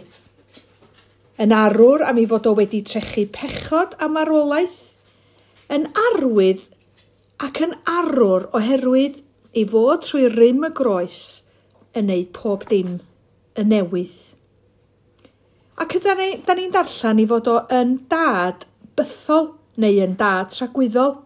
Yn 1.43 1.53
arwr 1.53 2.05
am 2.07 2.19
ei 2.21 2.27
fod 2.29 2.49
o 2.49 2.55
wedi 2.57 2.81
trechu 2.87 3.27
pechod 3.33 3.93
a 4.01 4.09
marwolaeth? 4.09 4.79
Yn 5.73 5.87
arwydd 6.07 6.65
ac 7.43 7.61
yn 7.65 7.75
arwr 7.89 8.47
oherwydd 8.57 9.21
ei 9.53 9.65
fod 9.69 10.05
trwy 10.07 10.27
rym 10.33 10.65
y 10.65 10.71
groes 10.73 11.21
yn 11.93 12.09
neud 12.09 12.31
pob 12.33 12.65
dim 12.69 12.97
y 13.53 13.65
newydd. 13.69 14.17
Ac 15.83 15.97
yda 15.99 16.17
ni, 16.17 16.29
da 16.45 16.57
ni'n 16.57 16.73
darllen 16.73 17.21
i 17.21 17.29
fod 17.29 17.49
o 17.49 17.59
yn 17.73 17.95
dad 18.09 18.65
bythol 18.97 19.51
neu 19.81 20.01
yn 20.05 20.17
dad 20.17 20.53
tragwyddol, 20.53 21.17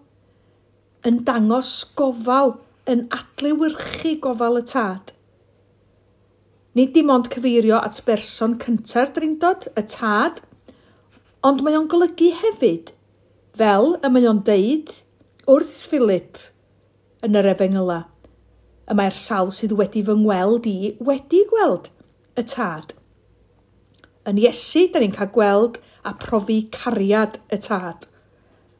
yn 1.08 1.24
dangos 1.28 1.72
gofal 1.96 2.58
yn 2.88 3.06
adlewyrchu 3.14 4.16
gofal 4.24 4.62
y 4.62 4.64
tad. 4.72 5.14
Nid 6.78 6.94
dim 6.96 7.10
ond 7.12 7.28
cyfeirio 7.34 7.80
at 7.82 8.00
berson 8.06 8.56
cynta'r 8.62 9.12
drindod, 9.16 9.68
y 9.76 9.84
tad, 9.92 10.44
ond 11.46 11.64
mae 11.66 11.78
o'n 11.78 11.90
golygu 11.92 12.32
hefyd, 12.42 12.94
fel 13.58 13.96
y 13.98 14.12
mae 14.14 14.28
o'n 14.30 14.44
deud 14.46 14.94
wrth 15.50 15.88
Philip 15.90 16.40
yn 17.26 17.38
yr 17.40 17.50
efengyla, 17.54 18.04
y 18.88 18.98
mae'r 18.98 19.18
sawl 19.18 19.52
sydd 19.56 19.76
wedi 19.80 20.04
fy 20.06 20.16
ngweld 20.22 20.68
i 20.70 20.78
wedi 21.04 21.44
gweld 21.50 21.90
y 22.38 22.46
tad. 22.46 22.94
Yn 24.28 24.40
Iesu, 24.44 24.86
da 24.92 25.02
ni'n 25.02 25.16
cael 25.16 25.32
gweld 25.34 25.80
a 26.08 26.14
profi 26.20 26.62
cariad 26.72 27.40
y 27.52 27.60
tad, 27.64 28.06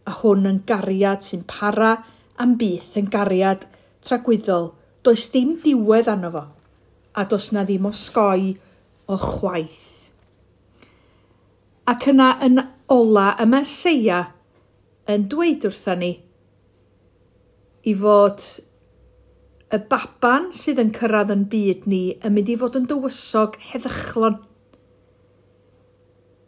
a 0.08 0.14
hwn 0.22 0.48
yn 0.48 0.62
gariad 0.70 1.26
sy'n 1.26 1.44
para 1.50 1.98
am 2.40 2.56
byth 2.60 2.94
yn 3.00 3.10
gariad 3.12 3.66
tragwyddol, 4.08 4.72
does 5.04 5.28
dim 5.34 5.56
diwedd 5.64 6.10
arno 6.12 6.32
fo, 6.34 6.44
a 7.16 7.26
does 7.30 7.52
na 7.54 7.64
ddim 7.68 7.88
osgoi 7.90 8.56
o 9.08 9.18
chwaith. 9.22 10.10
Ac 11.88 12.10
yna 12.12 12.34
yn 12.44 12.60
ola 12.92 13.30
y 13.40 13.48
Meseia 13.48 14.22
yn 15.08 15.28
dweud 15.32 15.68
wrtha 15.70 15.96
ni 16.00 16.12
i 17.88 17.94
fod 17.96 18.44
y 19.72 19.80
baban 19.92 20.50
sydd 20.56 20.82
yn 20.84 20.92
cyrraedd 20.96 21.32
yn 21.36 21.46
byd 21.52 21.88
ni 21.92 22.02
yn 22.18 22.36
mynd 22.36 22.52
i 22.52 22.58
fod 22.60 22.76
yn 22.80 22.88
dywysog 22.90 23.56
heddychlon. 23.72 24.40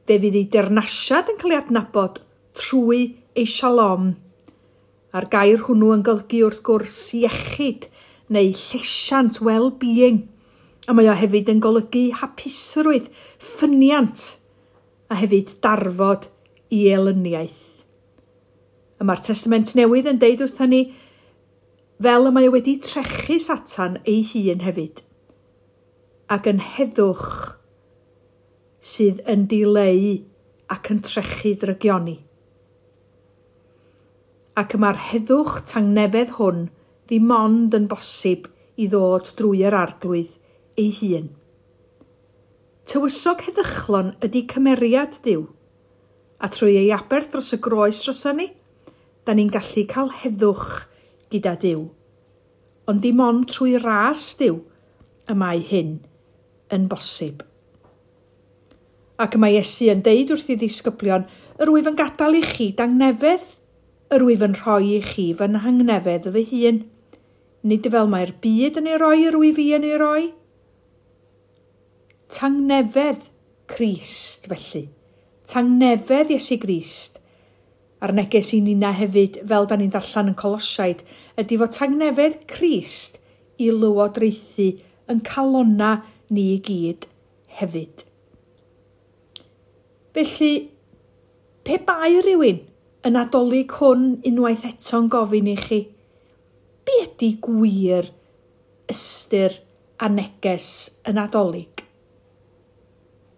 Fe 0.08 0.18
fydd 0.20 0.40
ei 0.40 0.48
dernasiad 0.52 1.32
yn 1.32 1.40
cael 1.40 1.56
ei 1.56 1.62
adnabod 1.62 2.22
trwy 2.60 3.02
ei 3.40 3.48
shalom 3.48 4.14
A'r 5.10 5.26
gair 5.34 5.64
hwnnw 5.66 5.94
yn 5.96 6.04
golygu 6.06 6.44
wrth 6.46 6.62
gwrs 6.66 6.98
iechyd 7.18 7.88
neu 8.30 8.52
llesiant, 8.54 9.40
well-being. 9.42 10.28
A 10.90 10.94
mae 10.94 11.10
o 11.10 11.16
hefyd 11.18 11.50
yn 11.50 11.62
golygu 11.64 12.10
hapusrwydd, 12.20 13.10
ffyniant, 13.42 14.26
a 15.10 15.18
hefyd 15.18 15.56
darfod 15.66 16.30
i 16.70 16.86
elyniaeth. 16.94 17.84
Y 19.00 19.08
mae'r 19.08 19.24
testament 19.26 19.74
newydd 19.78 20.12
yn 20.12 20.22
deud 20.22 20.44
wrthyn 20.46 20.74
ni, 20.76 20.82
fel 22.04 22.30
y 22.30 22.34
mae 22.36 22.50
wedi 22.54 22.78
trechu 22.84 23.40
satan 23.42 23.98
ei 24.06 24.22
hun 24.30 24.62
hefyd, 24.66 25.02
ac 26.30 26.50
yn 26.52 26.62
heddwch 26.62 27.28
sydd 28.80 29.24
yn 29.30 29.48
dileu 29.52 30.20
ac 30.72 30.94
yn 30.94 31.02
trechu 31.04 31.56
drygioni 31.60 32.20
ac 34.60 34.76
yma'r 34.76 34.98
heddwch 35.10 35.62
tangnefedd 35.70 36.36
hwn 36.36 36.66
ddim 37.08 37.30
ond 37.32 37.76
yn 37.78 37.86
bosib 37.92 38.50
i 38.80 38.88
ddod 38.92 39.30
drwy 39.40 39.62
yr 39.70 39.78
arglwydd 39.78 40.34
ei 40.80 40.90
hun. 40.98 41.30
Tywysog 42.90 43.46
heddychlon 43.46 44.16
ydy 44.26 44.42
cymeriad 44.52 45.20
diw, 45.24 45.46
a 46.44 46.50
trwy 46.52 46.76
ei 46.82 46.90
aber 46.96 47.28
dros 47.32 47.54
y 47.56 47.60
groes 47.64 48.02
dros 48.04 48.26
ni, 48.36 48.50
da 49.24 49.36
ni'n 49.36 49.52
gallu 49.54 49.86
cael 49.92 50.12
heddwch 50.24 50.88
gyda 51.32 51.56
diw. 51.62 51.86
Ond 52.90 53.04
dim 53.06 53.22
ond 53.24 53.48
trwy 53.52 53.78
ras 53.80 54.32
diw 54.40 54.58
y 55.30 55.38
mae 55.38 55.62
hyn 55.70 56.00
yn 56.74 56.90
bosib. 56.92 57.46
Ac 59.20 59.36
y 59.36 59.44
mae 59.44 59.60
Iesu 59.60 59.92
yn 59.94 60.04
deud 60.04 60.32
wrth 60.34 60.52
i 60.52 60.58
ddisgyblion, 60.60 61.28
yr 61.60 61.72
wyf 61.76 61.90
yn 61.92 62.00
gadael 62.00 62.40
i 62.40 62.44
chi 62.48 62.72
dangnefedd 62.76 63.59
yr 64.10 64.26
wyf 64.26 64.42
yn 64.46 64.56
rhoi 64.58 64.96
i 64.96 65.00
chi 65.06 65.28
fy 65.38 65.48
nhangnefedd 65.54 66.30
fy 66.34 66.44
hun. 66.52 66.80
Nid 67.70 67.90
fel 67.94 68.10
mae'r 68.10 68.34
byd 68.42 68.80
yn 68.82 68.88
ei 68.90 68.98
roi 69.02 69.18
yr 69.28 69.38
wyf 69.38 69.60
i 69.62 69.68
yn 69.78 69.86
ei 69.86 69.98
roi. 70.02 70.24
Tangnefedd 72.34 73.28
Crist 73.70 74.48
felly. 74.50 74.88
Tangnefedd 75.50 76.34
Iesu 76.34 76.58
Grist. 76.62 77.20
A'r 78.00 78.16
neges 78.16 78.54
i 78.56 78.62
ni 78.64 78.74
na 78.80 78.94
hefyd, 78.96 79.42
fel 79.46 79.68
da 79.68 79.78
ni'n 79.78 79.92
darllen 79.94 80.32
yn 80.32 80.38
Colosiaid, 80.40 81.04
ydy 81.42 81.58
fod 81.60 81.76
tangnefedd 81.76 82.40
Crist 82.50 83.20
i 83.60 83.68
lywodraethu 83.76 84.70
yn 85.12 85.22
calonna 85.28 85.98
ni 86.32 86.48
i 86.56 86.60
gyd 86.64 87.10
hefyd. 87.60 88.06
Felly, 90.16 90.54
pe 91.68 91.78
bai 91.86 92.16
rhywun 92.24 92.64
Yn 93.08 93.16
adolyg 93.16 93.72
hwn 93.80 94.18
unwaith 94.28 94.66
eto'n 94.68 95.06
gofyn 95.12 95.46
i 95.48 95.54
chi, 95.56 95.78
be 96.84 96.96
ydy 97.06 97.30
gwir 97.46 98.10
ystyr 98.92 99.56
a 100.04 100.10
neges 100.12 100.68
yn 101.08 101.22
adolyg? 101.22 101.86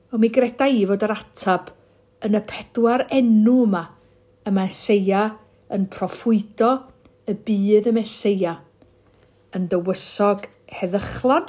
O 0.10 0.18
mi 0.18 0.32
greda 0.34 0.66
i 0.66 0.82
fod 0.90 1.06
yr 1.06 1.14
atab 1.14 1.70
yn 2.26 2.40
y 2.40 2.42
pedwar 2.50 3.06
enw 3.14 3.54
yma 3.68 3.84
y 4.50 4.56
Meseia 4.58 5.28
yn 5.78 5.86
proffwydo 5.94 6.72
y 7.30 7.38
bydd 7.46 7.92
y 7.94 7.96
Meseia 8.00 8.56
yn 9.54 9.70
dywysog 9.70 10.50
heddychlon, 10.74 11.46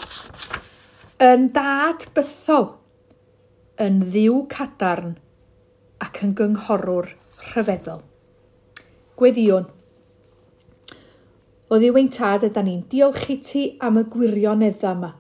yn 1.33 1.49
dad 1.57 2.05
bythol, 2.13 2.75
yn 3.81 4.03
ddiw 4.05 4.43
cadarn 4.53 5.17
ac 6.05 6.21
yn 6.27 6.37
gynghorwr 6.37 7.15
rhyfeddol. 7.51 8.03
Gweddiwn. 9.19 9.67
O 11.73 11.79
ddiwy'n 11.81 12.11
tad 12.13 12.47
ydyn 12.47 12.67
ni'n 12.69 12.81
diolch 12.93 13.29
i 13.33 13.39
ti 13.45 13.63
am 13.81 13.99
y 14.01 14.07
gwirionedda 14.13 14.95
yma. 14.97 15.13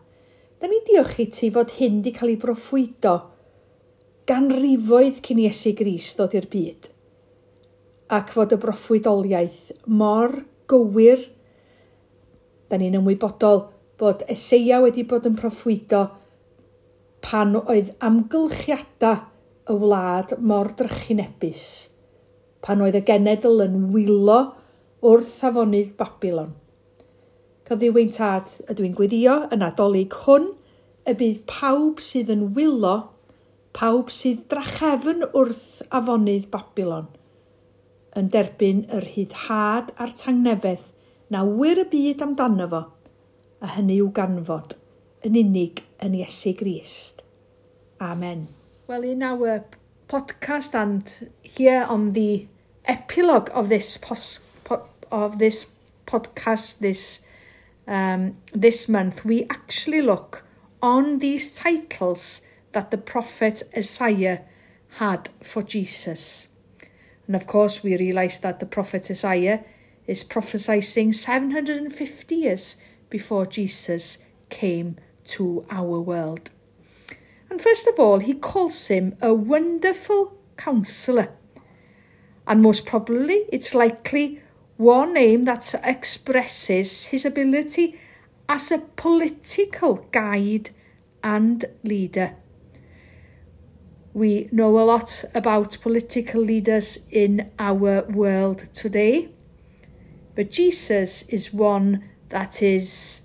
Da 0.60 0.68
ni'n 0.68 0.84
diolch 0.88 1.20
i 1.22 1.26
ti 1.32 1.50
fod 1.52 1.76
hyn 1.78 2.00
di 2.04 2.12
cael 2.14 2.34
ei 2.34 2.40
broffwydo 2.40 3.14
gan 4.28 4.50
rifoedd 4.52 5.20
cyn 5.26 5.40
Iesu 5.42 5.72
Gris 5.78 6.12
ddod 6.16 6.36
i'r 6.38 6.48
byd. 6.52 6.88
Ac 8.12 8.32
fod 8.34 8.52
y 8.54 8.58
broffwydoliaeth 8.60 9.60
mor 9.88 10.42
gywir, 10.70 11.24
da 12.68 12.78
ni'n 12.80 12.98
ymwybodol 13.00 13.64
bod 14.00 14.24
Eseia 14.30 14.80
wedi 14.84 15.06
bod 15.08 15.28
yn 15.28 15.38
proffwydo 15.38 16.06
pan 17.24 17.56
oedd 17.62 17.94
amgylchiadau 18.02 19.24
y 19.70 19.78
wlad 19.78 20.36
mor 20.42 20.72
drychinebus 20.78 21.91
pan 22.62 22.82
oedd 22.84 22.98
y 22.98 23.04
genedl 23.06 23.62
yn 23.64 23.78
wylo 23.94 24.40
wrth 25.02 25.38
afonydd 25.48 25.96
Babylon. 25.98 26.52
Cyddi 27.66 27.90
tad 28.14 28.50
ydw 28.70 28.86
i'n 28.86 28.94
gweddio 28.98 29.36
yn 29.54 29.64
adolyg 29.66 30.14
hwn 30.24 30.52
y 31.08 31.14
bydd 31.18 31.42
pawb 31.50 32.02
sydd 32.04 32.30
yn 32.30 32.48
wylo, 32.56 32.94
pawb 33.74 34.12
sydd 34.14 34.44
drachefn 34.52 35.26
wrth 35.32 35.82
afonydd 35.90 36.50
Babylon, 36.52 37.08
yn 38.18 38.28
derbyn 38.30 38.84
yr 38.92 39.08
hyddhad 39.14 39.90
a'r 39.96 40.14
tangnefedd 40.22 40.90
na 41.32 41.42
wir 41.48 41.80
y 41.82 41.88
byd 41.90 42.22
amdano 42.26 42.68
fo, 42.70 42.82
a 43.62 43.74
hynny 43.76 43.98
yw 44.02 44.10
ganfod 44.14 44.76
yn 45.26 45.38
unig 45.38 45.82
yn 46.02 46.18
Iesu 46.18 46.52
Grist. 46.58 47.22
Amen. 48.02 48.48
Wel, 48.90 49.06
un 49.14 49.22
awr 49.26 49.62
podcast 50.12 50.74
and 50.74 51.30
here 51.42 51.86
on 51.88 52.12
the 52.12 52.46
epilogue 52.84 53.48
of 53.54 53.70
this 53.70 53.96
pos- 53.96 54.40
po- 54.62 54.86
of 55.10 55.38
this 55.38 55.70
podcast 56.06 56.80
this 56.80 57.22
um, 57.86 58.36
this 58.52 58.88
month, 58.88 59.24
we 59.24 59.44
actually 59.44 60.02
look 60.02 60.44
on 60.82 61.18
these 61.18 61.56
titles 61.56 62.42
that 62.72 62.90
the 62.90 62.98
prophet 62.98 63.62
Isaiah 63.76 64.42
had 64.98 65.30
for 65.42 65.62
Jesus. 65.62 66.48
And 67.26 67.34
of 67.34 67.46
course, 67.46 67.82
we 67.82 67.96
realize 67.96 68.38
that 68.40 68.60
the 68.60 68.66
prophet 68.66 69.10
Isaiah 69.10 69.64
is 70.06 70.24
prophesying 70.24 71.12
750 71.12 72.34
years 72.34 72.76
before 73.08 73.46
Jesus 73.46 74.18
came 74.48 74.96
to 75.24 75.64
our 75.70 76.00
world. 76.00 76.50
And 77.52 77.60
first 77.60 77.86
of 77.86 78.00
all, 78.00 78.18
he 78.18 78.32
calls 78.32 78.88
him 78.88 79.14
a 79.20 79.34
wonderful 79.34 80.38
counselor. 80.56 81.28
And 82.46 82.62
most 82.62 82.86
probably, 82.86 83.44
it's 83.52 83.74
likely 83.74 84.40
one 84.78 85.12
name 85.12 85.42
that 85.42 85.74
expresses 85.84 87.04
his 87.08 87.26
ability 87.26 88.00
as 88.48 88.72
a 88.72 88.78
political 88.78 89.96
guide 90.12 90.70
and 91.22 91.66
leader. 91.84 92.36
We 94.14 94.48
know 94.50 94.78
a 94.78 94.88
lot 94.88 95.22
about 95.34 95.76
political 95.82 96.40
leaders 96.40 97.00
in 97.10 97.50
our 97.58 98.04
world 98.04 98.60
today, 98.72 99.28
but 100.34 100.50
Jesus 100.50 101.24
is 101.28 101.52
one 101.52 102.02
that 102.30 102.62
is 102.62 103.24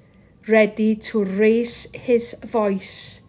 ready 0.49 0.97
to 0.97 1.23
raise 1.23 1.87
his 1.93 2.35
voice, 2.43 3.21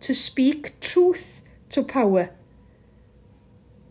to 0.00 0.14
speak 0.14 0.80
truth 0.80 1.42
to 1.70 1.82
power, 1.82 2.30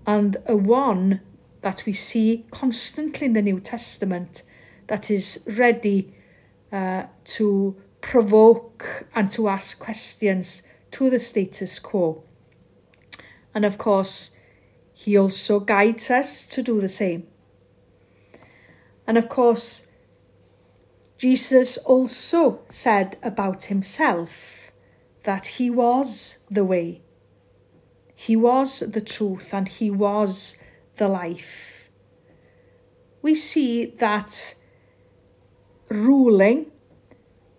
and 0.06 0.38
a 0.45 0.56
one 0.56 1.22
that 1.62 1.84
we 1.86 1.93
see 1.93 2.45
constantly 2.52 3.28
in 3.28 3.34
the 3.34 3.41
New 3.41 3.60
Testament 3.60 4.43
that 4.88 5.12
is 5.12 5.45
ready 5.58 6.13
uh, 6.72 7.04
to 7.26 7.76
provoke 8.02 9.08
and 9.13 9.30
to 9.32 9.48
ask 9.48 9.80
questions 9.80 10.63
to 10.91 11.10
the 11.10 11.19
status 11.19 11.80
quo. 11.80 12.24
And 13.54 13.65
of 13.65 13.78
course, 13.78 14.32
he 14.93 15.17
also 15.17 15.60
guides 15.60 16.10
us 16.10 16.45
to 16.48 16.63
do 16.63 16.82
the 16.82 16.89
same. 16.89 17.28
And 19.06 19.17
of 19.17 19.30
course, 19.30 19.88
Jesus 21.17 21.78
also 21.78 22.62
said 22.69 23.17
about 23.22 23.63
himself 23.63 24.59
that 25.23 25.45
he 25.45 25.69
was 25.69 26.39
the 26.49 26.63
way, 26.63 27.01
he 28.15 28.36
was 28.36 28.79
the 28.79 29.01
truth, 29.01 29.53
and 29.53 29.67
he 29.67 29.89
was 29.89 30.58
the 30.95 31.08
life. 31.08 31.89
We 33.21 33.36
see 33.36 33.86
that 33.86 34.55
ruling, 35.89 36.71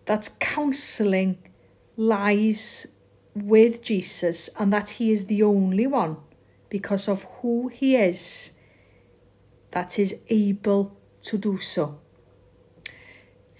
that 0.07 0.31
counselling 0.38 1.38
lies 1.96 2.87
with 3.35 3.83
Jesus 3.83 4.49
and 4.59 4.73
that 4.73 4.90
he 4.90 5.12
is 5.12 5.27
the 5.27 5.42
only 5.42 5.87
one 5.87 6.16
because 6.68 7.09
of 7.09 7.25
who 7.40 7.68
he 7.68 7.96
is 7.96 8.53
that 9.73 9.99
is 9.99 10.16
able 10.29 10.96
to 11.23 11.38
do 11.38 11.59
so. 11.59 12.01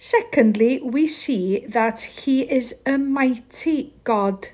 Secondly, 0.03 0.81
we 0.81 1.05
see 1.05 1.59
that 1.67 2.01
he 2.01 2.41
is 2.41 2.73
a 2.87 2.97
mighty 2.97 3.93
God. 4.03 4.47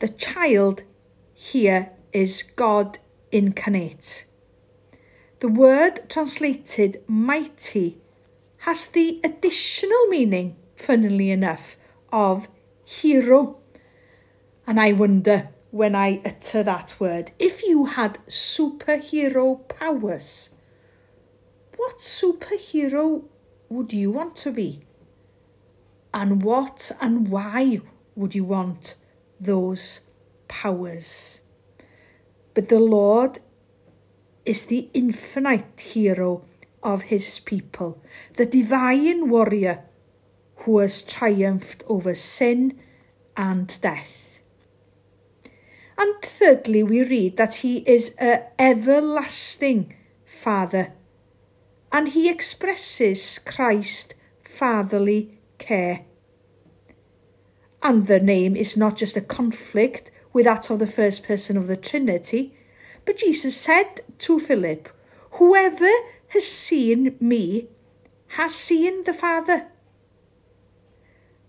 The 0.00 0.08
child 0.08 0.82
here 1.32 1.88
is 2.12 2.42
God 2.42 2.98
incarnate. 3.32 4.26
The 5.38 5.48
word 5.48 6.10
translated 6.10 7.02
mighty 7.06 7.96
has 8.58 8.84
the 8.84 9.22
additional 9.24 10.08
meaning, 10.08 10.56
funnily 10.76 11.30
enough, 11.30 11.78
of 12.12 12.48
hero. 12.84 13.56
And 14.66 14.78
I 14.78 14.92
wonder 14.92 15.48
when 15.70 15.94
I 15.94 16.20
utter 16.22 16.62
that 16.64 16.96
word 17.00 17.32
if 17.38 17.62
you 17.62 17.86
had 17.86 18.18
superhero 18.26 19.66
powers, 19.70 20.50
what 21.78 21.96
superhero 21.96 23.24
would 23.68 23.92
you 23.92 24.10
want 24.10 24.36
to 24.36 24.50
be? 24.50 24.84
And 26.12 26.42
what 26.42 26.92
and 27.00 27.28
why 27.28 27.80
would 28.14 28.34
you 28.34 28.44
want 28.44 28.94
those 29.40 30.00
powers? 30.48 31.40
But 32.54 32.68
the 32.68 32.78
Lord 32.78 33.40
is 34.44 34.66
the 34.66 34.88
infinite 34.94 35.80
hero 35.80 36.44
of 36.82 37.02
his 37.02 37.40
people, 37.40 38.02
the 38.34 38.46
divine 38.46 39.28
warrior 39.28 39.84
who 40.58 40.78
has 40.78 41.02
triumphed 41.02 41.82
over 41.88 42.14
sin 42.14 42.78
and 43.36 43.80
death. 43.80 44.40
And 45.98 46.14
thirdly, 46.22 46.82
we 46.82 47.02
read 47.02 47.36
that 47.36 47.54
he 47.56 47.78
is 47.78 48.14
an 48.18 48.42
everlasting 48.58 49.94
Father 50.24 50.92
and 51.94 52.08
he 52.08 52.28
expresses 52.28 53.38
Christ 53.38 54.14
fatherly 54.42 55.38
care. 55.58 56.04
And 57.84 58.08
the 58.08 58.18
name 58.18 58.56
is 58.56 58.76
not 58.76 58.96
just 58.96 59.16
a 59.16 59.20
conflict 59.20 60.10
with 60.32 60.46
that 60.46 60.70
of 60.70 60.80
the 60.80 60.88
first 60.88 61.22
person 61.22 61.56
of 61.56 61.68
the 61.68 61.76
Trinity, 61.76 62.52
but 63.04 63.18
Jesus 63.18 63.56
said 63.56 64.00
to 64.18 64.40
Philip, 64.40 64.88
Whoever 65.38 65.92
has 66.30 66.44
seen 66.44 67.14
me 67.20 67.68
has 68.38 68.56
seen 68.56 69.04
the 69.04 69.12
Father. 69.12 69.68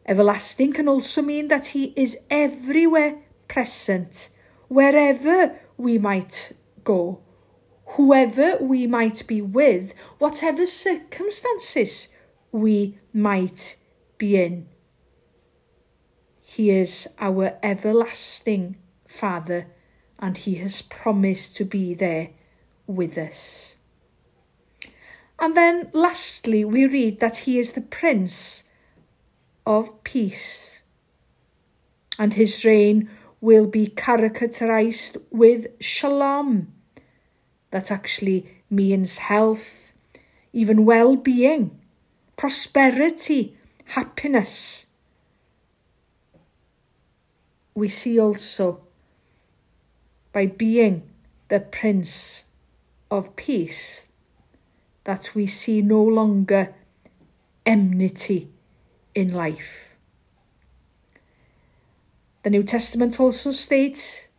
Everlasting 0.05 0.73
can 0.73 0.87
also 0.87 1.23
mean 1.23 1.47
that 1.47 1.69
he 1.69 1.91
is 1.95 2.19
everywhere 2.29 3.17
present, 3.47 4.29
wherever 4.67 5.59
we 5.75 5.97
might 5.97 6.53
go. 6.83 7.24
Whoever 7.89 8.57
we 8.59 8.87
might 8.87 9.25
be 9.27 9.41
with, 9.41 9.93
whatever 10.17 10.65
circumstances 10.65 12.09
we 12.51 12.97
might 13.13 13.77
be 14.17 14.41
in. 14.41 14.67
He 16.41 16.69
is 16.69 17.07
our 17.19 17.57
everlasting 17.63 18.77
Father, 19.07 19.67
and 20.19 20.37
He 20.37 20.55
has 20.55 20.81
promised 20.81 21.55
to 21.57 21.65
be 21.65 21.93
there 21.93 22.29
with 22.87 23.17
us. 23.17 23.75
And 25.39 25.55
then 25.55 25.89
lastly, 25.91 26.63
we 26.63 26.85
read 26.85 27.19
that 27.19 27.37
He 27.39 27.59
is 27.59 27.73
the 27.73 27.81
Prince 27.81 28.63
of 29.65 30.03
Peace, 30.03 30.81
and 32.17 32.33
His 32.33 32.63
reign 32.63 33.09
will 33.41 33.67
be 33.67 33.87
characterized 33.87 35.17
with 35.31 35.67
shalom. 35.81 36.74
That 37.75 37.91
actually 37.91 38.45
means 38.69 39.17
health, 39.17 39.91
even 40.53 40.85
well 40.85 41.17
being, 41.17 41.77
prosperity, 42.37 43.57
happiness. 43.83 44.85
We 47.73 47.89
see 47.89 48.17
also 48.17 48.79
by 50.31 50.45
being 50.45 51.03
the 51.49 51.59
Prince 51.59 52.45
of 53.11 53.35
Peace 53.35 54.07
that 55.03 55.35
we 55.35 55.45
see 55.45 55.81
no 55.81 56.01
longer 56.01 56.73
enmity 57.65 58.51
in 59.13 59.33
life. 59.33 59.97
The 62.43 62.51
New 62.51 62.63
Testament 62.63 63.19
also 63.19 63.51
states 63.51 64.29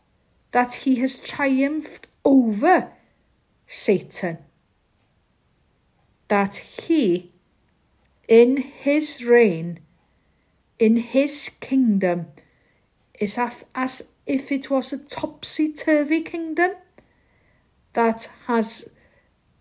that 0.52 0.72
he 0.72 0.94
has 1.00 1.20
triumphed 1.20 2.06
over 2.24 2.95
Satan, 3.66 4.38
that 6.28 6.56
he, 6.56 7.32
in 8.28 8.56
his 8.56 9.24
reign, 9.24 9.80
in 10.78 10.96
his 10.96 11.50
kingdom, 11.60 12.26
is 13.18 13.38
as 13.74 14.02
if 14.26 14.52
it 14.52 14.70
was 14.70 14.92
a 14.92 15.04
topsy 15.04 15.72
turvy 15.72 16.20
kingdom 16.22 16.72
that 17.92 18.30
has 18.46 18.90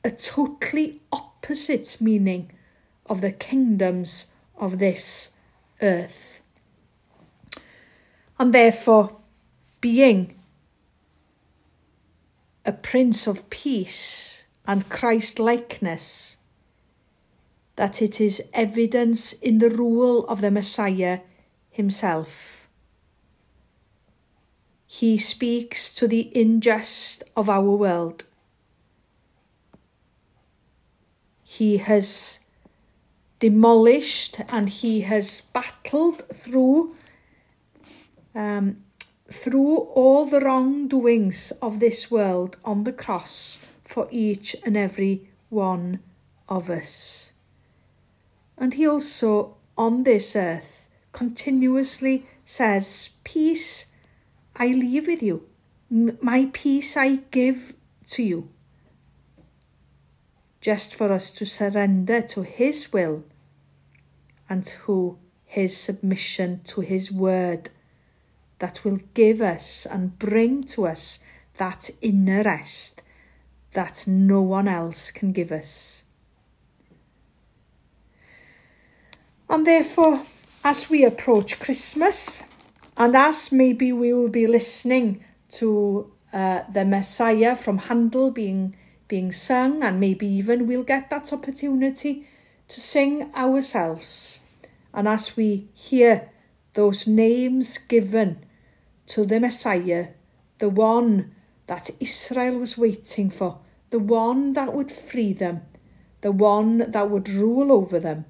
a 0.04 0.12
totally 0.12 1.02
opposite 1.12 1.98
meaning 2.02 2.52
of 3.06 3.22
the 3.22 3.32
kingdoms 3.32 4.34
of 4.58 4.80
this 4.80 5.32
earth. 5.82 6.42
And 8.38 8.54
therefore, 8.54 9.18
being 9.80 10.35
a 12.66 12.72
Prince 12.72 13.28
of 13.28 13.50
Peace 13.50 14.48
and 14.66 14.90
Christ 14.90 15.40
likeness, 15.40 16.38
that 17.76 18.02
it 18.02 18.20
is 18.20 18.42
evidence 18.54 19.34
in 19.34 19.60
the 19.60 19.70
rule 19.70 20.26
of 20.28 20.42
the 20.42 20.50
Messiah 20.50 21.20
himself. 21.70 22.68
He 24.88 25.18
speaks 25.18 25.94
to 25.96 26.08
the 26.08 26.32
unjust 26.34 27.24
of 27.36 27.50
our 27.50 27.76
world. 27.76 28.24
He 31.44 31.78
has 31.78 32.40
demolished 33.40 34.40
and 34.50 34.70
he 34.70 35.02
has 35.02 35.42
battled 35.42 36.24
through 36.30 36.96
um, 38.34 38.85
through 39.30 39.78
all 39.78 40.26
the 40.26 40.40
wrongdoings 40.40 41.52
of 41.62 41.80
this 41.80 42.12
world 42.12 42.58
on 42.64 42.84
the 42.84 42.94
cross 42.94 43.60
for 43.84 44.08
each 44.12 44.56
and 44.64 44.78
every 44.78 45.30
one 45.50 46.00
of 46.48 46.70
us. 46.70 47.32
And 48.58 48.74
he 48.76 48.88
also, 48.88 49.58
on 49.78 50.04
this 50.04 50.36
earth, 50.36 50.88
continuously 51.12 52.26
says, 52.46 53.10
Peace 53.24 53.88
I 54.56 54.68
leave 54.68 55.08
with 55.08 55.22
you, 55.22 55.48
my 55.90 56.50
peace 56.54 56.96
I 56.96 57.18
give 57.32 57.74
to 58.12 58.24
you. 58.24 58.50
Just 60.62 60.96
for 60.96 61.12
us 61.12 61.32
to 61.34 61.46
surrender 61.46 62.22
to 62.22 62.44
His 62.44 62.94
will 62.94 63.24
and 64.50 64.64
to 64.64 65.20
His 65.46 65.78
submission 65.78 66.62
to 66.66 66.82
His 66.82 67.12
word 67.12 67.70
that 68.66 68.84
will 68.84 68.98
give 69.14 69.42
us 69.42 69.86
and 69.86 70.18
bring 70.18 70.64
to 70.64 70.88
us 70.88 71.20
that 71.58 71.88
inner 72.02 72.42
rest 72.42 73.04
that 73.74 74.06
no 74.08 74.42
one 74.42 74.68
else 74.68 75.12
can 75.12 75.32
give 75.32 75.52
us. 75.52 76.04
And 79.48 79.68
therefore, 79.68 80.24
as 80.64 80.90
we 80.90 81.06
approach 81.06 81.60
Christmas, 81.60 82.42
and 82.98 83.16
as 83.16 83.52
maybe 83.52 83.94
we 83.94 84.12
will 84.12 84.30
be 84.30 84.48
listening 84.48 85.24
to 85.60 86.12
uh, 86.34 86.62
the 86.74 86.86
Messiah 86.86 87.56
from 87.56 87.78
Handel 87.78 88.32
being 88.32 88.76
being 89.08 89.32
sung, 89.32 89.84
and 89.84 90.00
maybe 90.00 90.26
even 90.26 90.66
we'll 90.66 90.84
get 90.96 91.12
that 91.12 91.32
opportunity 91.32 92.28
to 92.68 92.82
sing 92.82 93.32
ourselves. 93.36 94.42
And 94.92 95.08
as 95.08 95.38
we 95.38 95.68
hear 95.76 96.32
those 96.74 97.08
names 97.08 97.78
given 97.78 98.45
to 99.08 99.26
the 99.26 99.40
Messiah, 99.40 100.10
the 100.58 100.70
one 100.70 101.36
that 101.68 101.90
Israel 102.00 102.60
was 102.60 102.78
waiting 102.78 103.30
for, 103.30 103.60
the 103.90 104.00
one 104.00 104.54
that 104.54 104.74
would 104.74 104.92
free 104.92 105.34
them, 105.34 105.62
the 106.22 106.32
one 106.32 106.80
that 106.92 107.10
would 107.10 107.30
rule 107.30 107.72
over 107.72 108.00
them, 108.00 108.26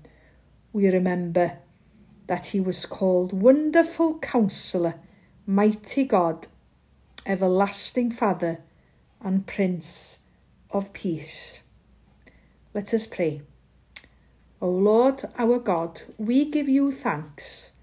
we 0.73 0.89
remember 0.89 1.59
that 2.27 2.47
he 2.47 2.59
was 2.59 2.85
called 2.85 3.41
Wonderful 3.41 4.19
Counselor, 4.19 4.95
Mighty 5.45 6.05
God, 6.05 6.47
Everlasting 7.25 8.11
Father, 8.11 8.61
and 9.21 9.45
Prince 9.45 10.19
of 10.71 10.91
peace. 10.93 11.63
Let 12.73 12.93
us 12.93 13.07
pray. 13.07 13.41
O 14.61 14.69
Lord 14.69 15.21
our 15.37 15.59
God, 15.59 16.01
we 16.17 16.45
give 16.45 16.67
you 16.67 16.91
thanks 16.91 17.73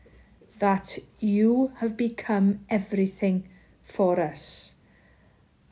that 0.63 0.97
you 1.19 1.73
have 1.79 1.97
become 1.97 2.61
everything 2.71 3.49
for 3.83 4.21
us. 4.21 4.77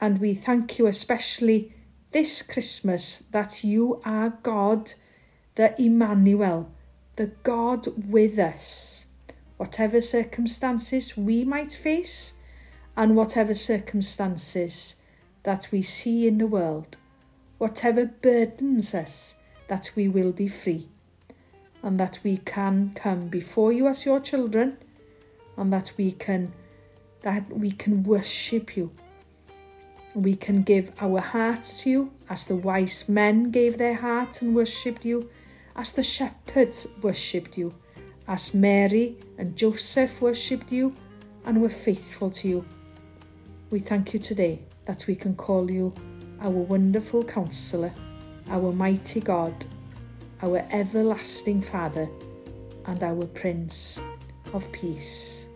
And 0.00 0.18
we 0.18 0.34
thank 0.34 0.80
you 0.80 0.88
especially 0.88 1.72
this 2.10 2.42
Christmas 2.42 3.20
that 3.30 3.62
you 3.62 4.02
are 4.04 4.30
God, 4.42 4.94
the 5.54 5.80
Emmanuel, 5.80 6.72
the 7.14 7.28
God 7.44 7.86
with 8.10 8.36
us. 8.36 9.06
Whatever 9.58 10.00
circumstances 10.00 11.16
we 11.16 11.44
might 11.44 11.72
face 11.72 12.34
and 12.96 13.14
whatever 13.14 13.54
circumstances 13.54 14.96
that 15.44 15.68
we 15.70 15.82
see 15.82 16.26
in 16.26 16.38
the 16.38 16.48
world, 16.48 16.96
whatever 17.58 18.06
burdens 18.06 18.92
us, 18.92 19.36
that 19.68 19.92
we 19.94 20.08
will 20.08 20.32
be 20.32 20.48
free 20.48 20.88
and 21.82 21.98
that 22.00 22.18
we 22.24 22.38
can 22.38 22.92
come 22.94 23.28
before 23.28 23.72
you 23.72 23.86
as 23.86 24.04
your 24.04 24.20
children 24.20 24.76
and 25.60 25.72
that 25.72 25.92
we 25.96 26.10
can 26.10 26.52
that 27.20 27.48
we 27.52 27.70
can 27.70 28.02
worship 28.02 28.76
you 28.76 28.90
we 30.14 30.34
can 30.34 30.62
give 30.62 30.90
our 31.00 31.20
hearts 31.20 31.82
to 31.82 31.90
you 31.90 32.12
as 32.28 32.46
the 32.46 32.56
wise 32.56 33.08
men 33.08 33.50
gave 33.52 33.78
their 33.78 33.94
hearts 33.94 34.42
and 34.42 34.54
worshipped 34.54 35.04
you 35.04 35.30
as 35.76 35.92
the 35.92 36.02
shepherds 36.02 36.88
worshipped 37.02 37.56
you 37.56 37.72
as 38.26 38.54
Mary 38.54 39.16
and 39.38 39.54
Joseph 39.56 40.20
worshipped 40.20 40.72
you 40.72 40.92
and 41.44 41.62
were 41.62 41.68
faithful 41.68 42.30
to 42.30 42.48
you 42.48 42.64
we 43.70 43.78
thank 43.78 44.12
you 44.12 44.18
today 44.18 44.60
that 44.86 45.06
we 45.06 45.14
can 45.14 45.36
call 45.36 45.70
you 45.70 45.94
our 46.40 46.50
wonderful 46.50 47.22
counselor, 47.22 47.92
our 48.48 48.72
mighty 48.72 49.20
God, 49.20 49.54
our 50.42 50.66
everlasting 50.72 51.60
Father, 51.60 52.08
and 52.86 53.02
our 53.02 53.26
Prince 53.26 54.00
of 54.52 54.70
Peace. 54.72 55.49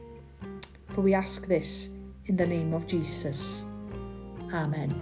For 0.95 1.01
we 1.01 1.13
ask 1.13 1.49
this 1.49 1.91
in 2.27 2.37
the 2.37 2.47
name 2.47 2.73
of 2.73 2.87
Jesus. 2.87 3.65
Amen. 4.53 4.95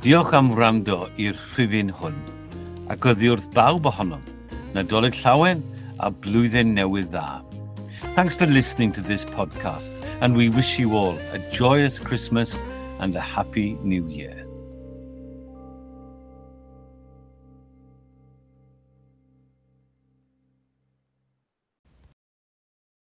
Diolch 0.00 0.32
am 0.32 0.48
wrando 0.54 1.10
i'r 1.20 1.36
rhywun 1.52 1.92
hwn, 1.98 2.16
ac 2.94 3.08
oedd 3.10 3.24
wrth 3.28 3.48
bawb 3.52 3.88
ohonom, 3.90 4.24
nadolig 4.72 5.18
llawen 5.20 5.60
a 6.00 6.08
blwyddyn 6.10 6.72
newydd 6.78 7.10
dda. 7.12 7.42
Thanks 8.16 8.36
for 8.40 8.46
listening 8.46 8.92
to 8.96 9.04
this 9.04 9.24
podcast, 9.24 9.92
and 10.20 10.36
we 10.36 10.48
wish 10.48 10.78
you 10.78 10.96
all 10.96 11.18
a 11.36 11.42
joyous 11.52 11.98
Christmas 11.98 12.60
and 13.00 13.16
a 13.16 13.20
happy 13.20 13.74
new 13.82 14.08
year. 14.08 14.35